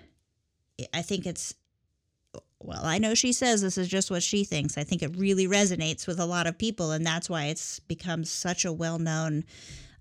[0.95, 1.55] I think it's
[2.63, 4.77] well, I know she says this is just what she thinks.
[4.77, 8.23] I think it really resonates with a lot of people, and that's why it's become
[8.23, 9.45] such a well known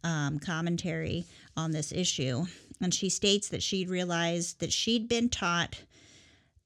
[0.03, 2.45] um, commentary on this issue.
[2.81, 5.83] And she states that she'd realized that she'd been taught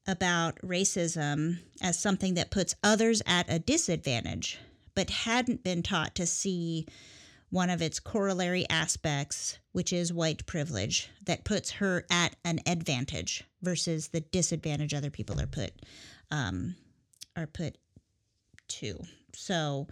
[0.06, 4.58] about racism as something that puts others at a disadvantage,
[4.94, 6.86] but hadn't been taught to see
[7.50, 13.44] one of its corollary aspects, which is white privilege, that puts her at an advantage
[13.62, 15.72] versus the disadvantage other people are put
[16.30, 16.74] um,
[17.36, 17.78] are put
[18.66, 18.98] to.
[19.34, 19.86] So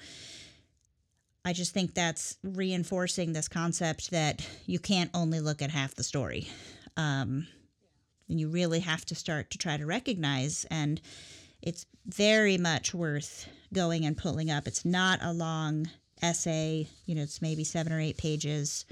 [1.45, 6.05] I just think that's reinforcing this concept that you can't only look at half the
[6.05, 6.49] story.
[6.97, 7.47] Um,
[8.29, 11.01] and you really have to start to try to recognize and
[11.63, 14.67] it's very much worth going and pulling up.
[14.67, 15.89] It's not a long
[16.21, 16.89] essay.
[17.07, 18.85] You know, it's maybe seven or eight pages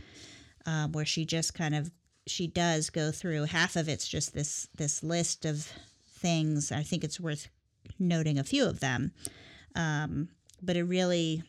[0.67, 1.91] um, where she just kind of
[2.27, 3.45] she does go through.
[3.45, 5.69] Half of it's just this this list of
[6.19, 6.71] things.
[6.71, 7.49] I think it's worth
[7.99, 9.13] noting a few of them,
[9.75, 10.29] um,
[10.63, 11.43] but it really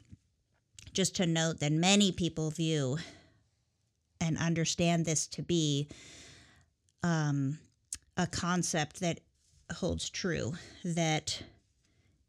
[0.93, 2.97] just to note that many people view
[4.19, 5.87] and understand this to be
[7.03, 7.59] um,
[8.21, 9.19] a concept that
[9.73, 10.53] holds true
[10.85, 11.41] that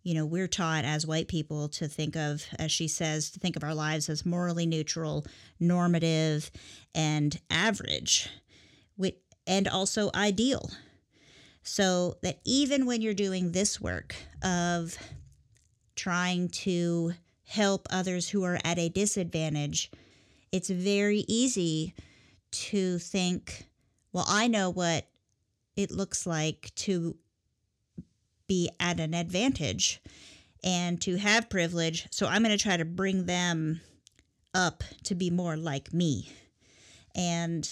[0.02, 3.55] you know, we're taught as white people to think of, as she says, to think
[3.55, 5.24] of our lives as morally neutral,
[5.61, 6.50] normative,
[6.92, 8.28] and average,
[9.46, 10.70] and also ideal.
[11.62, 14.96] So that even when you're doing this work of
[15.94, 17.12] trying to
[17.44, 19.90] help others who are at a disadvantage,
[20.50, 21.94] it's very easy
[22.50, 23.66] to think,
[24.12, 25.06] well, I know what
[25.77, 27.16] it looks like to
[28.46, 30.00] be at an advantage
[30.64, 32.06] and to have privilege.
[32.10, 33.81] So I'm going to try to bring them
[34.54, 36.31] up to be more like me.
[37.14, 37.68] And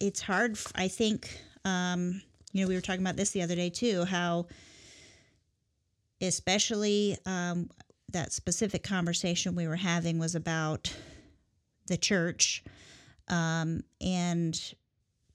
[0.00, 1.40] it's hard, I think.
[1.64, 2.22] Um,
[2.52, 4.46] you know, we were talking about this the other day too, how
[6.20, 7.70] especially um,
[8.12, 10.94] that specific conversation we were having was about
[11.86, 12.64] the church
[13.28, 14.74] um, and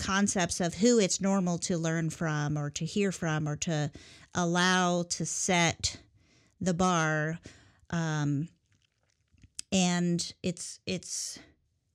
[0.01, 3.91] concepts of who it's normal to learn from or to hear from or to
[4.33, 5.97] allow to set
[6.59, 7.37] the bar
[7.91, 8.47] um,
[9.71, 11.37] and it's it's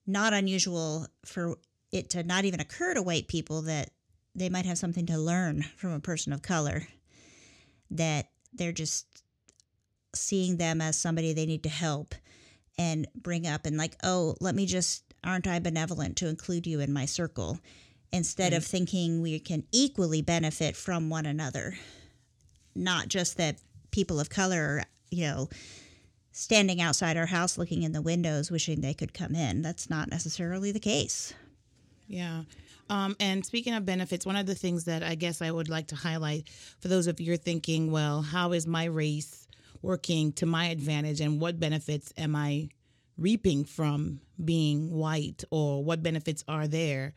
[0.06, 1.56] not unusual for
[1.90, 3.90] it to not even occur to white people that
[4.36, 6.86] they might have something to learn from a person of color
[7.90, 9.24] that they're just
[10.14, 12.14] seeing them as somebody they need to help
[12.78, 16.78] and bring up and like oh let me just aren't i benevolent to include you
[16.78, 17.58] in my circle
[18.12, 21.76] instead of thinking we can equally benefit from one another.
[22.74, 23.58] Not just that
[23.90, 25.48] people of color are you know
[26.32, 29.62] standing outside our house looking in the windows wishing they could come in.
[29.62, 31.32] That's not necessarily the case.
[32.08, 32.42] Yeah.
[32.88, 35.88] Um, and speaking of benefits, one of the things that I guess I would like
[35.88, 36.48] to highlight
[36.78, 39.48] for those of you are thinking, well, how is my race
[39.82, 42.68] working to my advantage and what benefits am I
[43.18, 47.14] reaping from being white or what benefits are there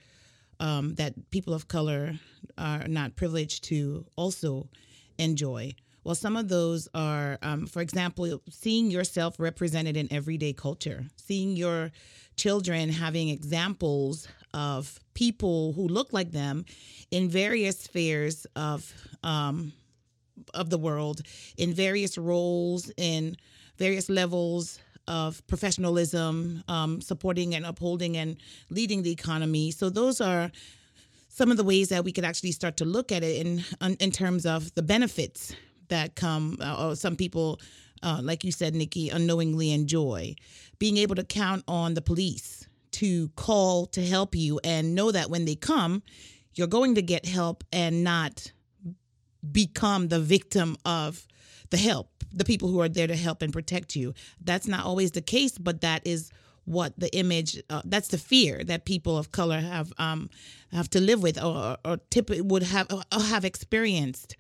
[0.60, 2.14] um, that people of color
[2.58, 4.70] are not privileged to also
[5.18, 5.74] enjoy?
[6.04, 11.56] Well, some of those are, um, for example, seeing yourself represented in everyday culture, seeing
[11.56, 11.92] your
[12.36, 16.66] children having examples of people who look like them
[17.12, 18.92] in various spheres of
[19.24, 19.74] um,
[20.54, 21.22] of the world,
[21.58, 23.36] in various roles, in
[23.78, 24.80] various levels
[25.10, 28.38] of professionalism, um, supporting and upholding and
[28.70, 29.72] leading the economy.
[29.72, 30.52] So those are
[31.28, 33.64] some of the ways that we could actually start to look at it in
[34.00, 35.54] in terms of the benefits
[35.90, 36.58] that come.
[36.62, 37.60] Uh, some people,
[38.04, 40.36] uh, like you said, Nikki, unknowingly enjoy
[40.78, 45.30] being able to count on the police to call to help you and know that
[45.30, 46.02] when they come,
[46.56, 48.52] you're going to get help and not
[49.52, 51.28] become the victim of
[51.70, 54.14] the help, the people who are there to help and protect you.
[54.44, 56.32] That's not always the case, but that is
[56.70, 60.30] what the image uh, that's the fear that people of color have um
[60.72, 64.36] have to live with or or tip would have have experienced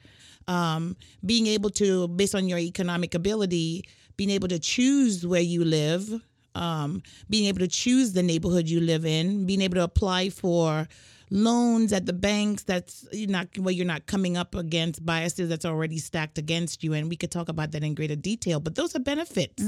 [0.47, 3.83] um being able to based on your economic ability
[4.15, 6.21] being able to choose where you live
[6.53, 10.87] um being able to choose the neighborhood you live in being able to apply for
[11.31, 15.65] loans at the banks that's you're not where you're not coming up against biases that's
[15.65, 16.93] already stacked against you.
[16.93, 19.61] And we could talk about that in greater detail but those are benefits.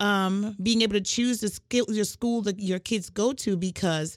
[0.00, 4.16] Um, being able to choose the skill your school that your kids go to because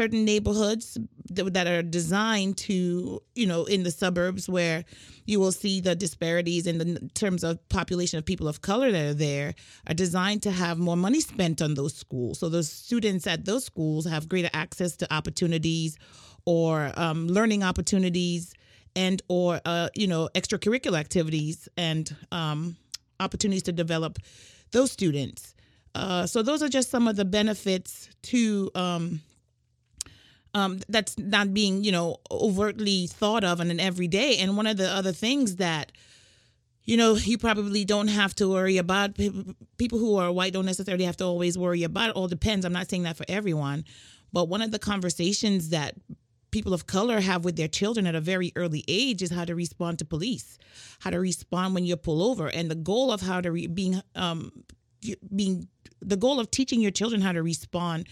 [0.00, 0.96] certain neighborhoods
[1.34, 4.82] th- that are designed to you know in the suburbs where
[5.26, 9.06] you will see the disparities in the terms of population of people of color that
[9.10, 9.54] are there
[9.86, 12.38] are designed to have more money spent on those schools.
[12.38, 15.98] So those students at those schools have greater access to opportunities
[16.46, 18.54] or um, learning opportunities
[18.96, 22.76] and or uh, you know extracurricular activities and um,
[23.20, 24.18] opportunities to develop
[24.72, 25.54] those students.
[25.94, 29.20] Uh, so those are just some of the benefits to um,
[30.54, 34.38] um, that's not being you know overtly thought of on an everyday.
[34.38, 35.92] And one of the other things that
[36.84, 39.16] you know you probably don't have to worry about
[39.78, 42.16] people who are white don't necessarily have to always worry about it.
[42.16, 42.64] All depends.
[42.64, 43.84] I'm not saying that for everyone.
[44.32, 45.96] But one of the conversations that
[46.50, 49.54] people of color have with their children at a very early age is how to
[49.54, 50.58] respond to police
[51.00, 54.00] how to respond when you're pulled over and the goal of how to re- being
[54.16, 54.50] um
[55.34, 55.68] being
[56.02, 58.06] the goal of teaching your children how to respond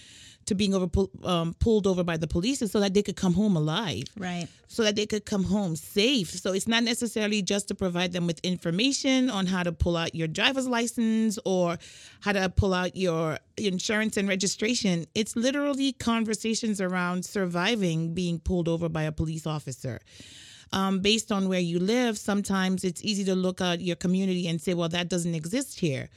[0.49, 0.89] to being over
[1.25, 4.49] um, pulled over by the police is so that they could come home alive right
[4.69, 6.29] so that they could come home safe.
[6.29, 10.15] So it's not necessarily just to provide them with information on how to pull out
[10.15, 11.79] your driver's license or
[12.21, 15.07] how to pull out your insurance and registration.
[15.15, 20.01] It's literally conversations around surviving being pulled over by a police officer.
[20.71, 24.61] Um, based on where you live, sometimes it's easy to look at your community and
[24.61, 26.11] say, well, that doesn't exist here.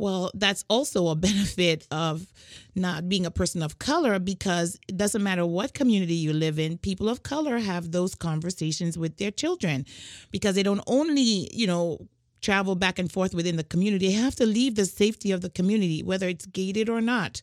[0.00, 2.26] Well, that's also a benefit of
[2.74, 6.78] not being a person of color because it doesn't matter what community you live in,
[6.78, 9.84] people of color have those conversations with their children
[10.30, 12.08] because they don't only, you know,
[12.40, 15.50] travel back and forth within the community, they have to leave the safety of the
[15.50, 17.42] community, whether it's gated or not.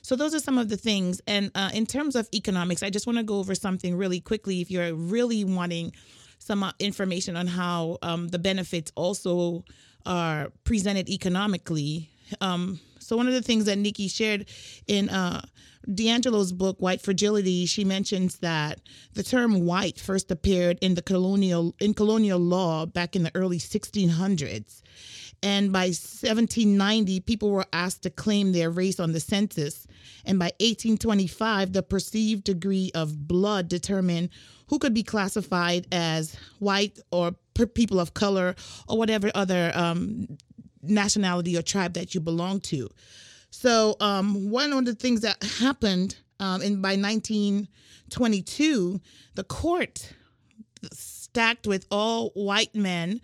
[0.00, 1.20] So those are some of the things.
[1.26, 4.62] And uh, in terms of economics, I just want to go over something really quickly.
[4.62, 5.92] If you're really wanting
[6.38, 9.64] some uh, information on how um, the benefits also
[10.08, 12.10] are presented economically.
[12.40, 14.46] Um, so one of the things that Nikki shared
[14.86, 15.42] in uh,
[15.86, 18.80] DiAngelo's book White Fragility, she mentions that
[19.14, 23.58] the term white first appeared in the colonial in colonial law back in the early
[23.58, 24.82] 1600s.
[25.42, 29.86] And by 1790, people were asked to claim their race on the census.
[30.24, 34.30] And by 1825, the perceived degree of blood determined
[34.66, 37.36] who could be classified as white or
[37.66, 38.54] people of color
[38.88, 40.38] or whatever other um,
[40.82, 42.88] nationality or tribe that you belong to.
[43.50, 49.00] So um, one of the things that happened um, in by 1922,
[49.34, 50.12] the court
[50.92, 53.20] stacked with all white men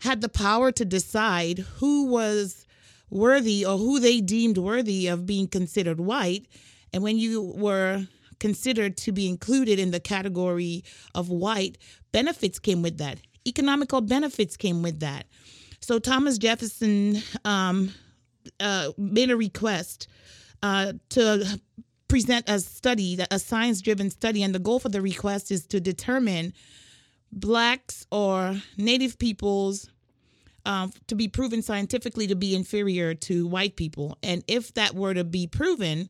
[0.00, 2.66] had the power to decide who was
[3.10, 6.46] worthy or who they deemed worthy of being considered white.
[6.92, 8.06] And when you were
[8.38, 11.78] considered to be included in the category of white,
[12.12, 13.18] benefits came with that.
[13.46, 15.26] Economical benefits came with that.
[15.80, 17.92] So Thomas Jefferson um,
[18.60, 20.08] uh, made a request
[20.62, 21.60] uh, to
[22.08, 25.80] present a study, a science driven study, and the goal for the request is to
[25.80, 26.52] determine
[27.32, 29.90] blacks or native peoples
[30.64, 34.18] um, to be proven scientifically to be inferior to white people.
[34.22, 36.08] And if that were to be proven,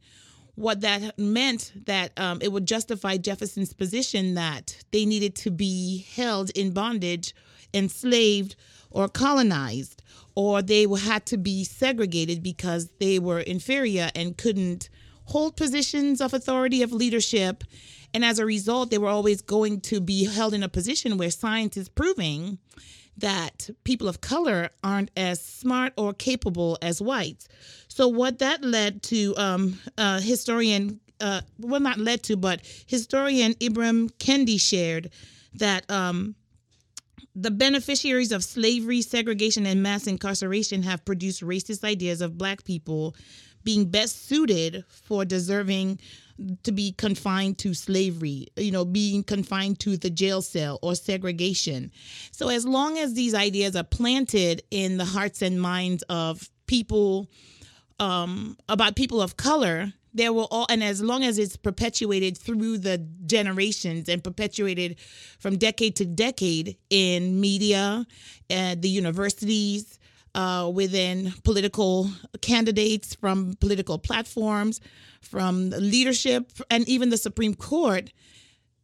[0.57, 6.07] what that meant that um, it would justify Jefferson's position that they needed to be
[6.15, 7.35] held in bondage,
[7.73, 8.57] enslaved,
[8.91, 10.03] or colonized,
[10.35, 14.89] or they had to be segregated because they were inferior and couldn't
[15.25, 17.63] hold positions of authority of leadership.
[18.15, 21.31] And as a result, they were always going to be held in a position where
[21.31, 22.59] science is proving
[23.19, 27.49] that people of color aren't as smart or capable as whites.
[27.89, 33.55] So, what that led to, um, uh, historian, uh, well, not led to, but historian
[33.55, 35.11] Ibram Kendi shared
[35.55, 36.35] that um,
[37.35, 43.15] the beneficiaries of slavery, segregation, and mass incarceration have produced racist ideas of black people
[43.63, 45.99] being best suited for deserving
[46.63, 51.91] to be confined to slavery, you know, being confined to the jail cell or segregation.
[52.31, 57.29] So, as long as these ideas are planted in the hearts and minds of people
[57.99, 62.79] um, about people of color, there will all, and as long as it's perpetuated through
[62.79, 64.97] the generations and perpetuated
[65.39, 68.07] from decade to decade in media,
[68.49, 69.99] and the universities,
[70.35, 72.11] uh, within political
[72.43, 74.81] candidates, from political platforms,
[75.27, 78.13] from leadership, and even the Supreme Court,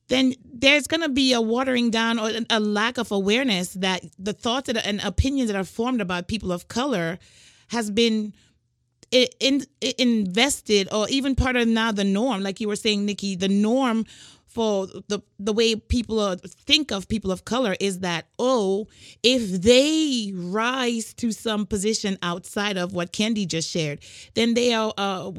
[0.09, 4.33] then there's going to be a watering down or a lack of awareness that the
[4.33, 7.19] thoughts and opinions that are formed about people of color
[7.69, 8.35] has been
[9.11, 9.67] in, in,
[9.99, 12.43] invested or even part of now the norm.
[12.43, 14.05] Like you were saying nikki the norm
[14.53, 16.37] for the the way people
[16.67, 18.87] think of people of color is that oh
[19.23, 24.01] if they rise to some position outside of what Kendi just shared
[24.35, 25.31] then they are uh,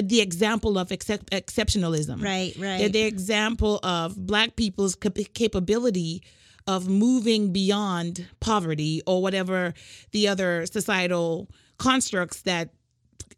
[0.00, 2.22] the example of excep- exceptionalism.
[2.22, 2.78] Right right.
[2.78, 6.22] They're the example of black people's capability
[6.66, 9.74] of moving beyond poverty or whatever
[10.12, 12.70] the other societal constructs that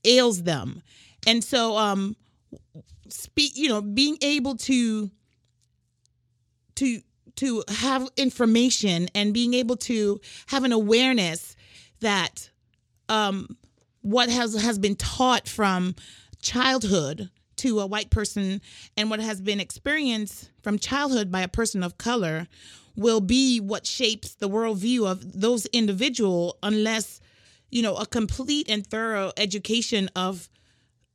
[0.04, 0.82] ails them.
[1.26, 2.16] And so um
[3.08, 5.10] speak you know being able to
[6.76, 7.00] to
[7.36, 11.56] to have information and being able to have an awareness
[12.00, 12.50] that
[13.08, 13.56] um
[14.02, 15.94] what has has been taught from
[16.44, 18.60] childhood to a white person
[18.96, 22.46] and what has been experienced from childhood by a person of color
[22.96, 27.20] will be what shapes the worldview of those individual unless
[27.70, 30.48] you know a complete and thorough education of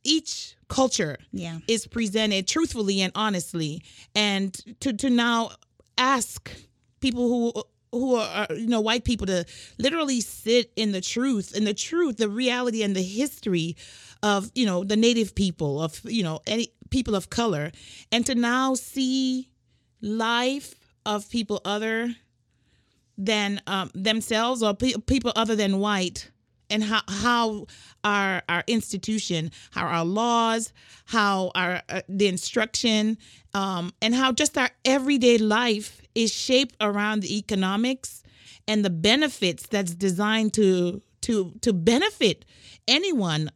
[0.04, 1.60] each culture yeah.
[1.68, 3.84] is presented truthfully and honestly
[4.16, 5.52] and to to now
[5.98, 6.52] ask
[7.00, 9.46] people who who are you know white people to
[9.78, 13.76] literally sit in the truth in the truth the reality and the history
[14.22, 17.72] of you know the native people of you know any people of color
[18.12, 19.50] and to now see
[20.02, 22.16] life of people other
[23.18, 26.32] than um, themselves or pe- people other than white
[26.70, 27.66] and how how
[28.04, 30.72] our our institution, how our laws,
[31.06, 33.18] how our uh, the instruction,
[33.54, 38.24] um, and how just our everyday life is shaped around the economics
[38.68, 42.46] and the benefits that's designed to to to benefit
[42.88, 43.50] anyone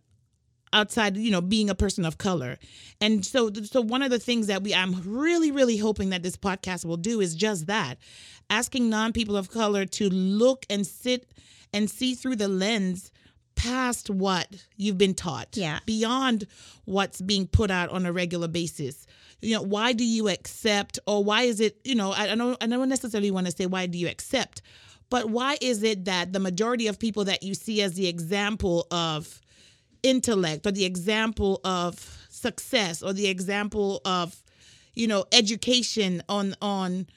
[0.74, 2.58] outside you know being a person of color
[3.00, 6.36] and so so one of the things that we i'm really really hoping that this
[6.36, 7.98] podcast will do is just that
[8.50, 11.28] asking non people of color to look and sit
[11.74, 13.12] and see through the lens
[13.56, 14.48] past what
[14.78, 15.50] you've been taught.
[15.56, 15.80] Yeah.
[15.86, 16.48] Beyond
[16.86, 19.06] what's being put out on a regular basis.
[19.42, 22.64] You know, why do you accept or why is it, you know, I, I don't
[22.64, 24.62] I don't necessarily want to say why do you accept,
[25.10, 28.88] but why is it that the majority of people that you see as the example
[28.90, 29.42] of
[30.04, 34.44] intellect or the example of success or the example of,
[34.94, 37.08] you know, education on on,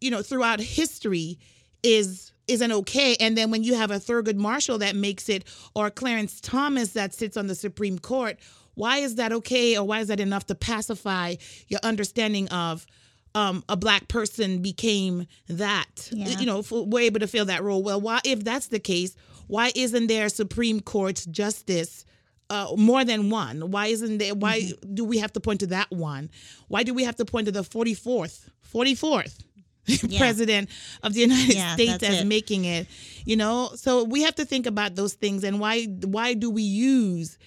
[0.00, 1.38] you know, throughout history
[1.82, 3.16] is isn't okay.
[3.20, 7.14] And then when you have a Thurgood Marshall that makes it, or Clarence Thomas that
[7.14, 8.38] sits on the Supreme Court,
[8.74, 11.36] why is that okay, or why is that enough to pacify
[11.68, 12.86] your understanding of
[13.34, 16.08] um, a black person became that?
[16.10, 16.40] Yeah.
[16.40, 17.82] You know, we're able to fill that role.
[17.82, 19.14] Well, why, if that's the case,
[19.46, 22.04] why isn't there a Supreme Court justice?
[22.50, 23.70] Uh, more than one.
[23.70, 24.34] Why isn't there?
[24.34, 24.94] Why mm-hmm.
[24.94, 26.30] do we have to point to that one?
[26.66, 28.50] Why do we have to point to the forty fourth?
[28.60, 29.38] Forty fourth
[30.18, 30.68] president
[31.02, 32.26] of the United Yeah, States as it.
[32.26, 32.86] making it.
[33.24, 36.62] You know, so we have to think about those things and why why do we
[36.62, 37.38] use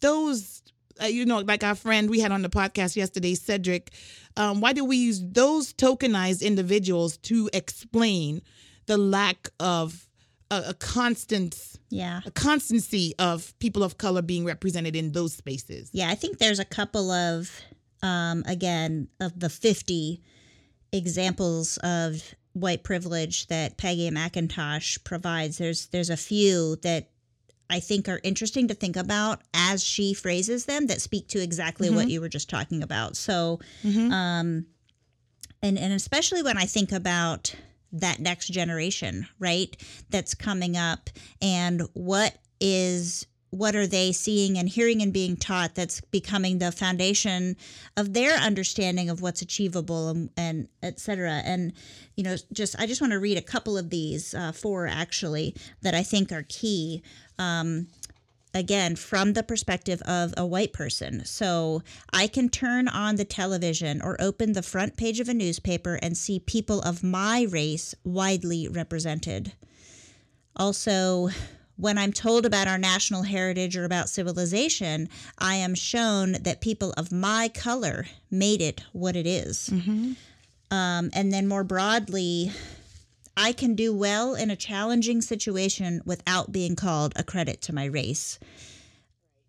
[0.00, 0.62] those?
[1.02, 3.90] Uh, you know, like our friend we had on the podcast yesterday, Cedric.
[4.36, 8.42] Um, why do we use those tokenized individuals to explain
[8.86, 10.06] the lack of
[10.52, 11.54] a, a constant
[11.90, 12.20] Yeah.
[12.26, 15.90] a constancy of people of color being represented in those spaces?
[15.92, 17.60] Yeah, I think there's a couple of,
[18.02, 20.20] um, again, of the 50
[20.92, 25.58] examples of white privilege that Peggy McIntosh provides.
[25.58, 27.08] There's there's a few that
[27.70, 31.88] I think are interesting to think about as she phrases them that speak to exactly
[31.88, 33.16] what you were just talking about.
[33.16, 34.66] So, um,
[35.62, 37.54] and and especially when I think about
[37.92, 39.76] that next generation, right?
[40.10, 45.74] That's coming up, and what is what are they seeing and hearing and being taught
[45.74, 47.54] that's becoming the foundation
[47.98, 51.74] of their understanding of what's achievable and, and et cetera and
[52.16, 55.54] you know just i just want to read a couple of these uh, four actually
[55.82, 57.02] that i think are key
[57.38, 57.88] um,
[58.54, 61.24] again from the perspective of a white person.
[61.24, 61.82] So
[62.12, 66.16] I can turn on the television or open the front page of a newspaper and
[66.16, 69.52] see people of my race widely represented.
[70.56, 71.30] Also,
[71.76, 76.92] when I'm told about our national heritage or about civilization, I am shown that people
[76.96, 79.70] of my color made it what it is.
[80.70, 82.52] Um, and then more broadly,
[83.36, 87.86] I can do well in a challenging situation without being called a credit to my
[87.86, 88.38] race.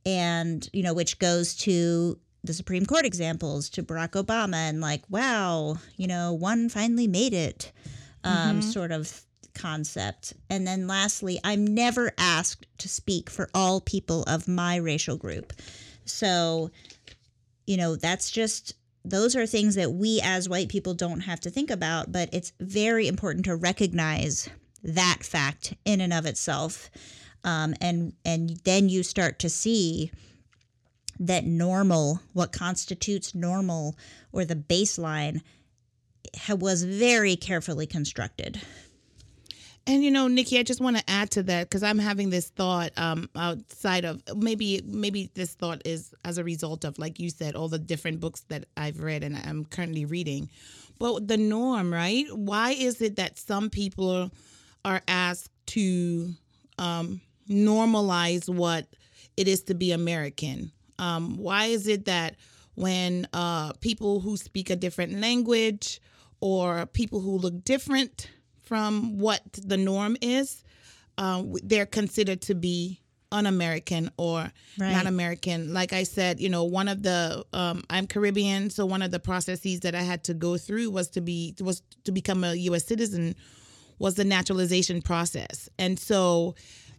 [0.06, 5.02] And, you know, which goes to the Supreme Court examples to Barack Obama and like,
[5.10, 7.72] wow, you know, one finally made it
[8.24, 9.22] um, sort of
[9.54, 10.34] concept.
[10.50, 15.54] And then lastly, I'm never asked to speak for all people of my racial group.
[16.06, 16.72] So,
[17.66, 18.76] you know, that's just
[19.06, 22.54] those are things that we as white people don't have to think about, but it's
[22.60, 24.50] very important to recognize
[24.84, 26.90] that fact in and of itself.
[27.44, 30.12] Um, and and then you start to see
[31.20, 33.96] that normal, what constitutes normal
[34.32, 35.42] or the baseline,
[36.50, 38.62] was very carefully constructed.
[39.86, 42.50] And you know, Nikki, I just want to add to that because I'm having this
[42.50, 47.30] thought um, outside of maybe maybe this thought is as a result of like you
[47.30, 50.50] said all the different books that I've read and I'm currently reading.
[51.00, 52.26] But the norm, right?
[52.32, 54.32] Why is it that some people
[54.86, 56.34] are asked to
[56.78, 57.20] um,
[57.50, 58.88] normalize what
[59.36, 60.72] it is to be American?
[60.98, 62.36] Um, why is it that
[62.76, 66.00] when uh, people who speak a different language
[66.40, 68.30] or people who look different
[68.64, 70.64] from what the norm is,
[71.18, 73.00] uh, they're considered to be
[73.32, 74.92] un-American or Right.
[74.92, 75.74] not American.
[75.74, 79.20] Like I said, you know, one of the um, I'm Caribbean, so one of the
[79.20, 82.86] processes that I had to go through was to be was to become a U.S.
[82.86, 83.36] citizen
[84.00, 86.56] was the naturalization process, and so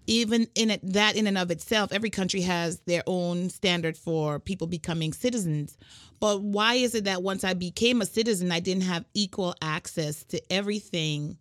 [0.07, 4.39] even in it, that in and of itself, every country has their own standard for
[4.39, 5.79] people becoming citizens.
[6.21, 10.23] But why is it that once I became a citizen, I didn't have equal access
[10.25, 11.39] to everything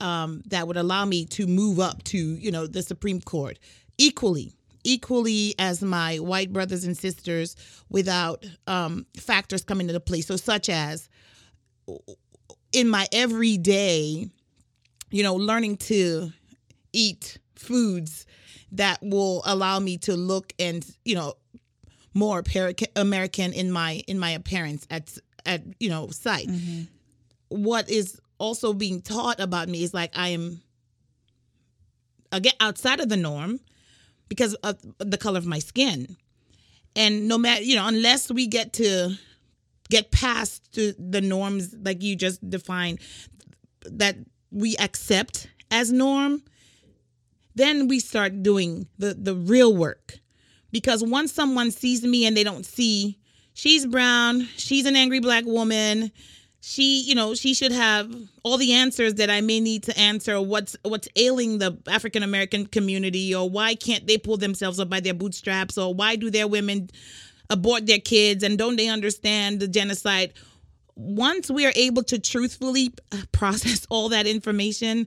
[0.00, 3.58] um, that would allow me to move up to, you know, the Supreme Court
[3.98, 7.56] equally, equally as my white brothers and sisters,
[7.88, 10.20] without um, factors coming into play.
[10.20, 11.08] So, such as
[12.72, 14.28] in my everyday,
[15.10, 16.32] you know, learning to
[16.92, 18.26] eat foods
[18.72, 21.34] that will allow me to look and you know
[22.14, 22.42] more
[22.96, 26.48] American in my in my appearance at at you know sight.
[27.48, 30.62] What is also being taught about me is like I am
[32.32, 33.60] again outside of the norm
[34.28, 36.16] because of the color of my skin,
[36.96, 39.16] and no matter you know unless we get to
[39.90, 42.98] get past to the norms like you just defined
[43.84, 44.16] that
[44.50, 46.42] we accept as norm
[47.54, 50.18] then we start doing the the real work.
[50.72, 53.18] Because once someone sees me and they don't see
[53.54, 56.12] she's brown she's an angry black woman
[56.60, 60.40] she you know she should have all the answers that i may need to answer
[60.40, 65.00] what's what's ailing the african american community or why can't they pull themselves up by
[65.00, 66.90] their bootstraps or why do their women
[67.50, 70.32] abort their kids and don't they understand the genocide?
[70.94, 75.06] Once we are able to truthfully uh, process all that information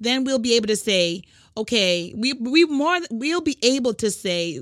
[0.00, 1.22] then we'll be able to say
[1.56, 4.60] okay we we more we'll be able to say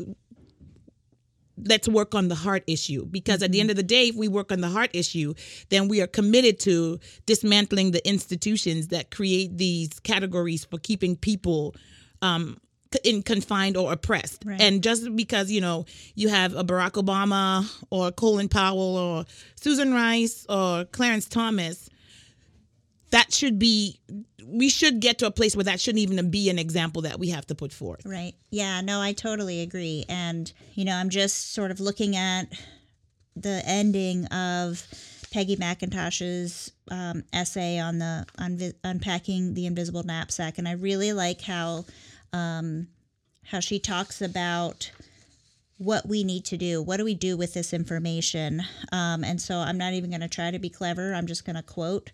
[1.67, 4.29] let's work on the heart issue because at the end of the day if we
[4.29, 5.35] work on the heart issue
[5.71, 11.75] then we are committed to dismantling the institutions that create these categories for keeping people
[12.23, 12.59] um
[13.05, 14.61] in confined or oppressed Right.
[14.61, 15.85] and just because you know
[16.15, 19.25] you have a barack obama or colin powell or
[19.57, 21.91] susan rice or clarence thomas
[23.11, 24.01] that should be
[24.47, 27.29] we should get to a place where that shouldn't even be an example that we
[27.29, 28.35] have to put forth Right.
[28.51, 30.05] Yeah, no, I totally agree.
[30.09, 32.45] And, you know, I'm just sort of looking at
[33.37, 34.87] the ending of
[35.31, 41.43] Peggy McIntosh's um, essay on the unvi- unpacking the invisible knapsack, and I really like
[41.43, 41.85] how
[42.33, 42.89] um,
[43.45, 44.91] how she talks about
[45.77, 46.83] what we need to do.
[46.83, 48.63] What do we do with this information?
[48.91, 51.15] Um, and so I'm not even going to try to be clever.
[51.15, 52.11] I'm just going to quote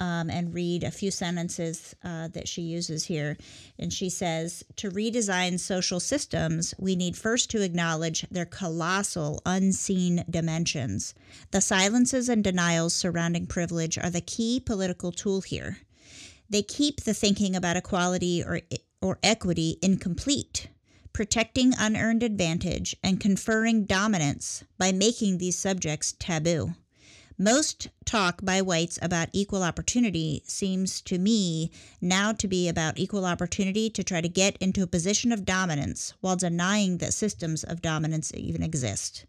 [0.00, 3.36] um, and read a few sentences uh, that she uses here.
[3.78, 10.24] And she says To redesign social systems, we need first to acknowledge their colossal, unseen
[10.28, 11.14] dimensions.
[11.50, 15.78] The silences and denials surrounding privilege are the key political tool here.
[16.50, 18.60] They keep the thinking about equality or,
[19.02, 20.68] or equity incomplete
[21.18, 26.74] protecting unearned advantage, and conferring dominance by making these subjects taboo.
[27.40, 31.70] Most talk by whites about equal opportunity seems to me
[32.00, 36.14] now to be about equal opportunity to try to get into a position of dominance
[36.20, 39.24] while denying that systems of dominance even exist.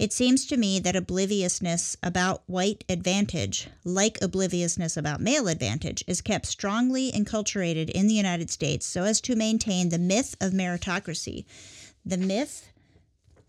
[0.00, 6.20] It seems to me that obliviousness about white advantage, like obliviousness about male advantage, is
[6.20, 11.44] kept strongly enculturated in the United States so as to maintain the myth of meritocracy,
[12.04, 12.72] the myth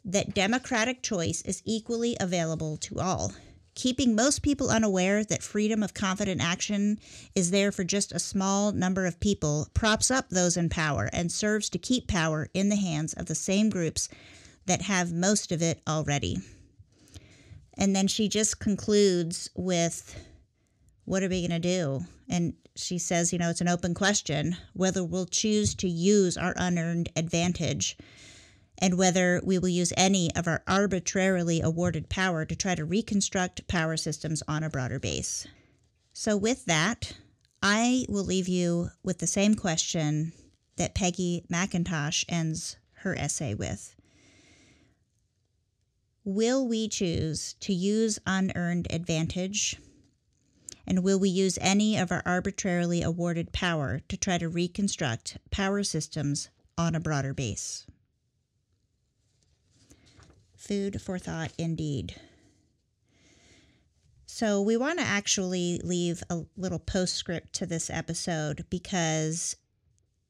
[0.05, 3.33] that democratic choice is equally available to all.
[3.77, 6.97] Keeping most people unaware that freedom of confident action
[7.35, 11.31] is there for just a small number of people props up those in power and
[11.31, 14.09] serves to keep power in the hands of the same groups
[14.65, 16.39] that have most of it already.
[17.77, 20.19] And then she just concludes with,
[21.05, 22.03] What are we going to do?
[22.27, 26.55] And she says, You know, it's an open question whether we'll choose to use our
[26.57, 27.95] unearned advantage
[28.79, 33.67] and whether we will use any of our arbitrarily awarded power to try to reconstruct
[33.67, 35.47] power systems on a broader base.
[36.13, 37.13] So, with that,
[37.61, 40.33] I will leave you with the same question
[40.77, 43.95] that Peggy McIntosh ends her essay with.
[46.23, 49.77] Will we choose to use unearned advantage?
[50.85, 55.83] And will we use any of our arbitrarily awarded power to try to reconstruct power
[55.83, 57.85] systems on a broader base?
[60.57, 62.19] Food for thought indeed.
[64.25, 69.55] So, we want to actually leave a little postscript to this episode because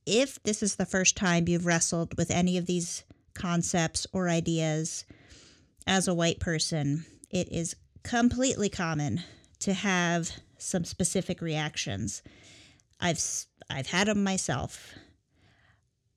[0.06, 3.04] if this is the first time you've wrestled with any of these
[3.34, 5.06] concepts or ideas
[5.88, 9.22] as a white person, it is completely common
[9.60, 12.22] to have some specific reactions.
[13.00, 13.20] I've
[13.70, 14.94] I've had them myself.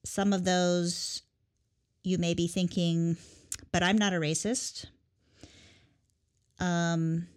[0.05, 1.23] Some of those
[2.03, 3.17] you may be thinking,
[3.73, 4.87] but I'm not a racist.
[6.59, 7.29] Um,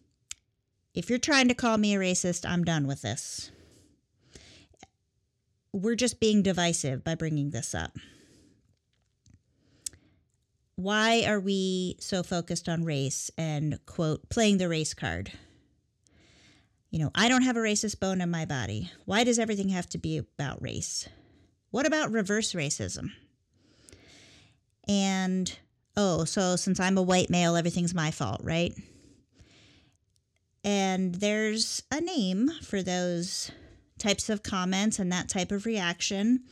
[0.93, 3.51] if you're trying to call me a racist, I'm done with this.
[5.71, 7.97] We're just being divisive by bringing this up.
[10.75, 15.31] Why are we so focused on race and, quote, playing the race card?
[16.89, 18.91] You know, I don't have a racist bone in my body.
[19.05, 21.07] Why does everything have to be about race?
[21.71, 23.11] What about reverse racism?
[24.87, 25.57] And,
[25.95, 28.73] oh, so since I'm a white male, everything's my fault, right?
[30.63, 33.51] And there's a name for those
[33.99, 36.43] types of comments and that type of reaction.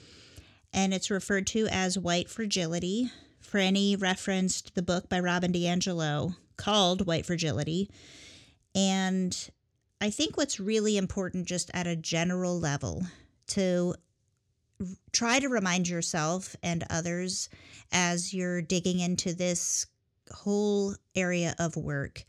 [0.73, 3.11] And it's referred to as white fragility.
[3.43, 7.89] Franny referenced the book by Robin DiAngelo called White Fragility.
[8.75, 9.37] And
[9.99, 13.03] I think what's really important, just at a general level,
[13.47, 13.95] to
[15.11, 17.49] try to remind yourself and others
[17.91, 19.87] as you're digging into this
[20.31, 22.23] whole area of work.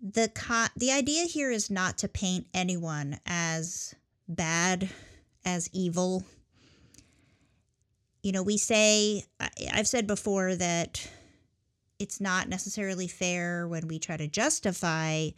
[0.00, 3.94] The co- the idea here is not to paint anyone as
[4.28, 4.88] bad
[5.44, 6.24] as evil.
[8.22, 9.24] You know we say
[9.72, 11.08] i've said before that
[11.98, 15.30] it's not necessarily fair when we try to justify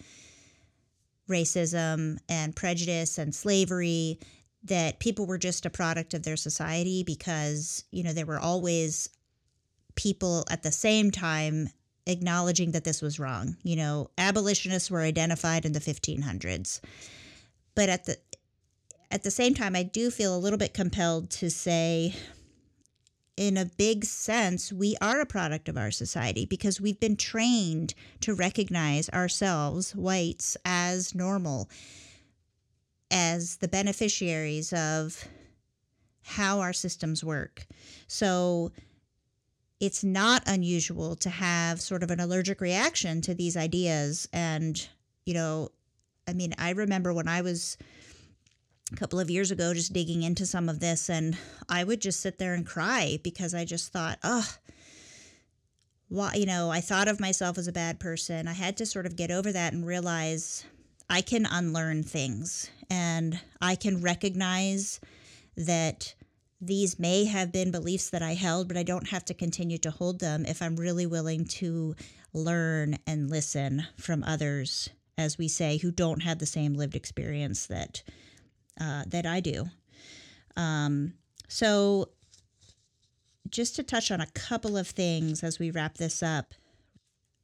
[1.29, 4.19] racism and prejudice and slavery
[4.65, 9.09] that people were just a product of their society because you know there were always
[9.95, 11.69] people at the same time
[12.07, 13.57] acknowledging that this was wrong.
[13.63, 16.81] You know, abolitionists were identified in the 1500s.
[17.75, 18.19] But at the
[19.11, 22.15] at the same time I do feel a little bit compelled to say
[23.37, 27.95] in a big sense, we are a product of our society because we've been trained
[28.21, 31.69] to recognize ourselves, whites, as normal,
[33.15, 35.27] as the beneficiaries of
[36.23, 37.67] how our systems work.
[38.09, 38.73] So
[39.79, 44.87] it's not unusual to have sort of an allergic reaction to these ideas and,
[45.25, 45.69] you know,
[46.27, 47.77] I mean, I remember when I was
[48.93, 51.37] a couple of years ago just digging into some of this, and
[51.69, 54.49] I would just sit there and cry because I just thought, oh,
[56.09, 58.49] why, you know, I thought of myself as a bad person.
[58.49, 60.65] I had to sort of get over that and realize
[61.09, 65.01] I can unlearn things and I can recognize
[65.57, 66.15] that
[66.61, 69.91] these may have been beliefs that I held, but I don't have to continue to
[69.91, 71.95] hold them if I'm really willing to
[72.33, 74.89] learn and listen from others,
[75.19, 78.03] as we say, who don't have the same lived experience that
[78.81, 79.67] uh, that I do.
[80.57, 81.15] Um,
[81.49, 82.09] so,
[83.49, 86.55] just to touch on a couple of things as we wrap this up,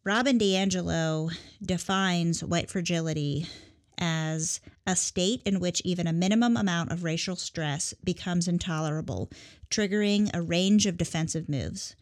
[0.03, 1.31] Robin DiAngelo
[1.61, 3.47] defines white fragility
[3.99, 9.31] as a state in which even a minimum amount of racial stress becomes intolerable,
[9.69, 11.97] triggering a range of defensive moves.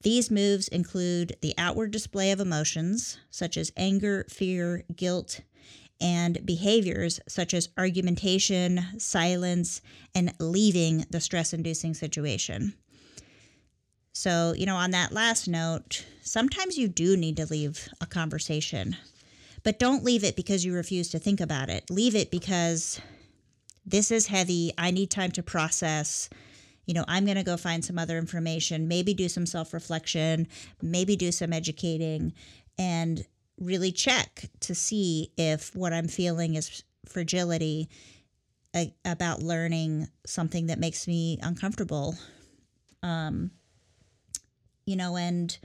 [0.00, 5.42] These moves include the outward display of emotions, such as anger, fear, guilt,
[6.00, 9.82] and behaviors such as argumentation, silence,
[10.14, 12.72] and leaving the stress inducing situation.
[14.12, 18.96] So, you know, on that last note, sometimes you do need to leave a conversation,
[19.62, 21.90] but don't leave it because you refuse to think about it.
[21.90, 23.00] Leave it because
[23.86, 24.72] this is heavy.
[24.76, 26.28] I need time to process.
[26.86, 30.48] You know, I'm going to go find some other information, maybe do some self reflection,
[30.82, 32.32] maybe do some educating,
[32.78, 33.24] and
[33.58, 37.88] really check to see if what I'm feeling is fragility
[39.04, 42.16] about learning something that makes me uncomfortable.
[43.02, 43.50] Um,
[44.90, 45.56] you know, and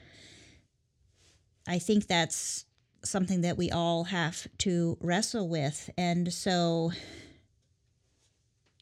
[1.67, 2.65] I think that's
[3.03, 5.89] something that we all have to wrestle with.
[5.97, 6.91] And so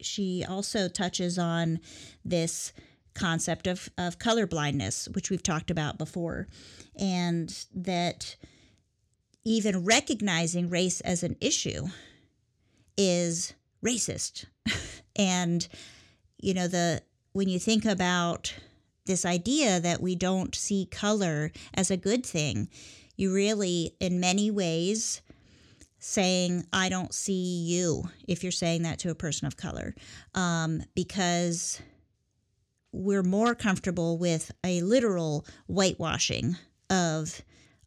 [0.02, 1.80] she also touches on
[2.26, 2.74] this
[3.14, 6.50] concept of, of color blindness, which we've talked about before,
[7.00, 8.36] and that
[9.46, 11.88] even recognizing race as an issue
[12.98, 14.44] is racist.
[15.16, 15.70] and,
[16.38, 18.54] you know, the when you think about
[19.06, 22.70] this idea that we don't see color as a good thing,
[23.16, 25.22] you really, in many ways,
[26.00, 29.96] saying, I don't see you, if you're saying that to a person of color,
[30.36, 31.82] um, because
[32.92, 36.58] we're more comfortable with a literal whitewashing
[36.90, 37.42] of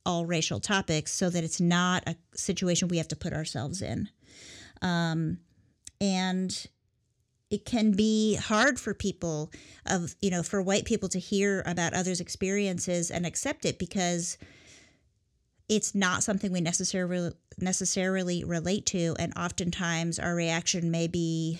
[0.05, 4.09] all racial topics so that it's not a situation we have to put ourselves in.
[4.83, 5.39] Um,
[6.01, 6.67] and
[7.51, 9.53] it can be hard for people
[9.87, 14.37] of you know for white people to hear about others experiences and accept it because
[15.69, 19.17] it's not something we necessarily necessarily relate to.
[19.19, 21.59] And oftentimes our reaction may be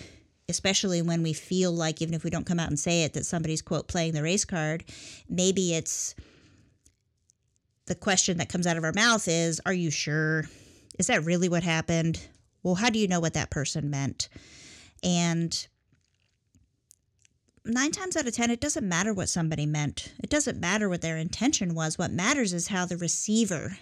[0.49, 3.25] especially when we feel like even if we don't come out and say it that
[3.25, 4.85] somebody's quote playing the race card
[5.27, 6.15] maybe it's
[7.87, 10.45] the question that comes out of our mouth is are you sure?
[10.97, 12.27] Is that really what happened?
[12.63, 14.29] Well how do you know what that person meant?
[15.03, 15.67] And
[17.67, 20.13] nine times out of ten, it doesn't matter what somebody meant.
[20.23, 21.97] It doesn't matter what their intention was.
[21.97, 23.77] What matters is how the receiver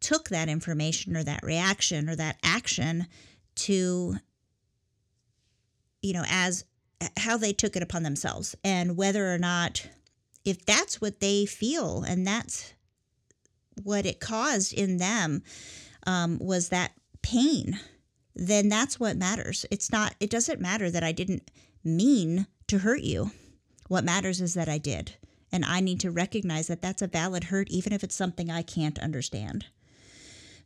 [0.00, 3.06] took that information or that reaction or that action
[3.56, 4.16] to,
[6.02, 6.64] you know, as
[7.18, 9.86] how they took it upon themselves and whether or not,
[10.44, 12.72] if that's what they feel and that's
[13.82, 15.42] what it caused in them
[16.06, 16.92] um, was that
[17.22, 17.78] pain,
[18.34, 19.66] then that's what matters.
[19.70, 21.50] It's not, it doesn't matter that I didn't
[21.84, 23.30] mean to hurt you.
[23.88, 25.16] What matters is that I did.
[25.52, 28.62] And I need to recognize that that's a valid hurt, even if it's something I
[28.62, 29.66] can't understand.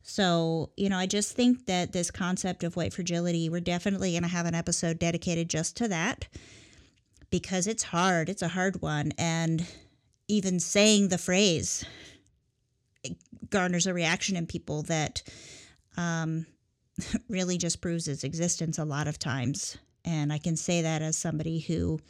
[0.02, 4.22] So, you know, I just think that this concept of white fragility, we're definitely going
[4.22, 6.28] to have an episode dedicated just to that
[7.30, 8.28] because it's hard.
[8.28, 9.12] It's a hard one.
[9.16, 9.66] And
[10.28, 11.86] even saying the phrase
[13.50, 15.22] garners a reaction in people that
[15.96, 16.46] um,
[17.28, 19.78] really just proves its existence a lot of times.
[20.04, 22.00] And I can say that as somebody who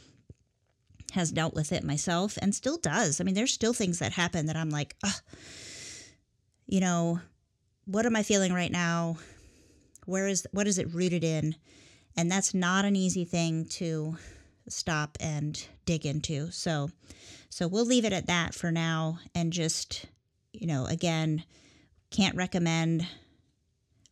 [1.12, 3.20] has dealt with it myself and still does.
[3.20, 4.96] I mean, there's still things that happen that I'm like,
[6.66, 7.20] you know,
[7.84, 9.18] what am I feeling right now?
[10.06, 11.54] Where is what is it rooted in?
[12.16, 14.16] And that's not an easy thing to
[14.68, 16.50] stop and dig into.
[16.50, 16.90] So
[17.48, 20.06] so we'll leave it at that for now and just,
[20.52, 21.44] you know, again,
[22.10, 23.06] can't recommend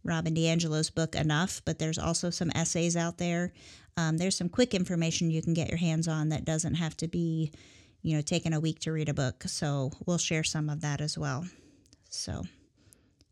[0.05, 3.53] Robin DiAngelo's book enough, but there's also some essays out there.
[3.97, 7.09] Um, there's some quick information you can get your hands on that doesn't have to
[7.09, 7.53] be,
[8.03, 9.45] you know, taking a week to read a book.
[9.47, 11.45] So we'll share some of that as well.
[12.09, 12.45] So,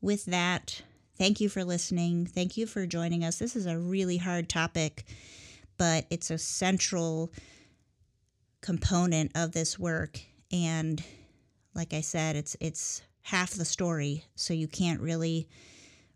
[0.00, 0.82] with that,
[1.18, 2.26] thank you for listening.
[2.26, 3.38] Thank you for joining us.
[3.38, 5.04] This is a really hard topic,
[5.76, 7.32] but it's a central
[8.60, 10.20] component of this work.
[10.52, 11.02] And
[11.74, 15.48] like I said, it's it's half the story, so you can't really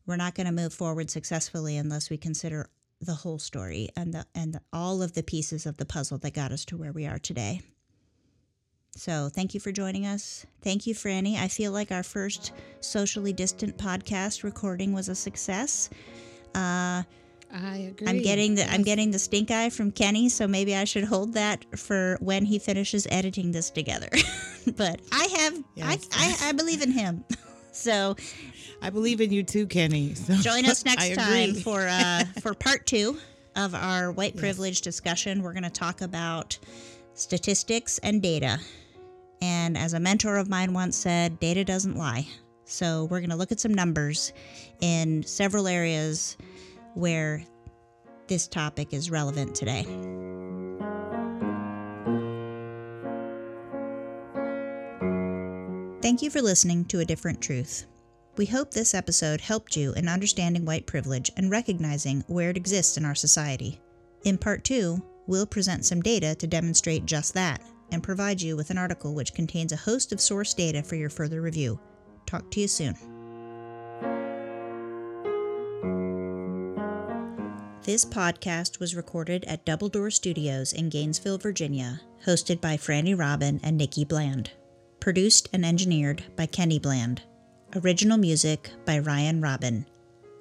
[0.06, 2.68] we're not going to move forward successfully unless we consider
[3.00, 6.32] the whole story and the and the, all of the pieces of the puzzle that
[6.34, 7.60] got us to where we are today.
[8.96, 10.46] So, thank you for joining us.
[10.62, 11.36] Thank you, Franny.
[11.36, 15.90] I feel like our first socially distant podcast recording was a success.
[16.54, 17.02] Uh,
[17.52, 18.08] I agree.
[18.08, 21.34] I'm getting the I'm getting the stink eye from Kenny, so maybe I should hold
[21.34, 24.08] that for when he finishes editing this together.
[24.76, 26.08] but I have Yes.
[26.12, 27.24] I, I I believe in him.
[27.74, 28.16] so
[28.82, 30.14] I believe in you too, Kenny.
[30.14, 33.18] So join us next time for uh for part two
[33.56, 35.42] of our white privilege discussion.
[35.42, 36.58] We're gonna talk about
[37.14, 38.58] statistics and data.
[39.40, 42.26] And as a mentor of mine once said, data doesn't lie.
[42.64, 44.32] So we're gonna look at some numbers
[44.80, 46.36] in several areas
[46.94, 47.44] where
[48.26, 49.86] this topic is relevant today.
[56.04, 57.86] Thank you for listening to A Different Truth.
[58.36, 62.98] We hope this episode helped you in understanding white privilege and recognizing where it exists
[62.98, 63.80] in our society.
[64.24, 68.68] In part two, we'll present some data to demonstrate just that and provide you with
[68.68, 71.80] an article which contains a host of source data for your further review.
[72.26, 72.92] Talk to you soon.
[77.80, 83.58] This podcast was recorded at Double Door Studios in Gainesville, Virginia, hosted by Franny Robin
[83.62, 84.50] and Nikki Bland.
[85.04, 87.20] Produced and engineered by Kenny Bland.
[87.76, 89.84] Original music by Ryan Robin.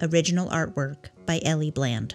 [0.00, 2.14] Original artwork by Ellie Bland.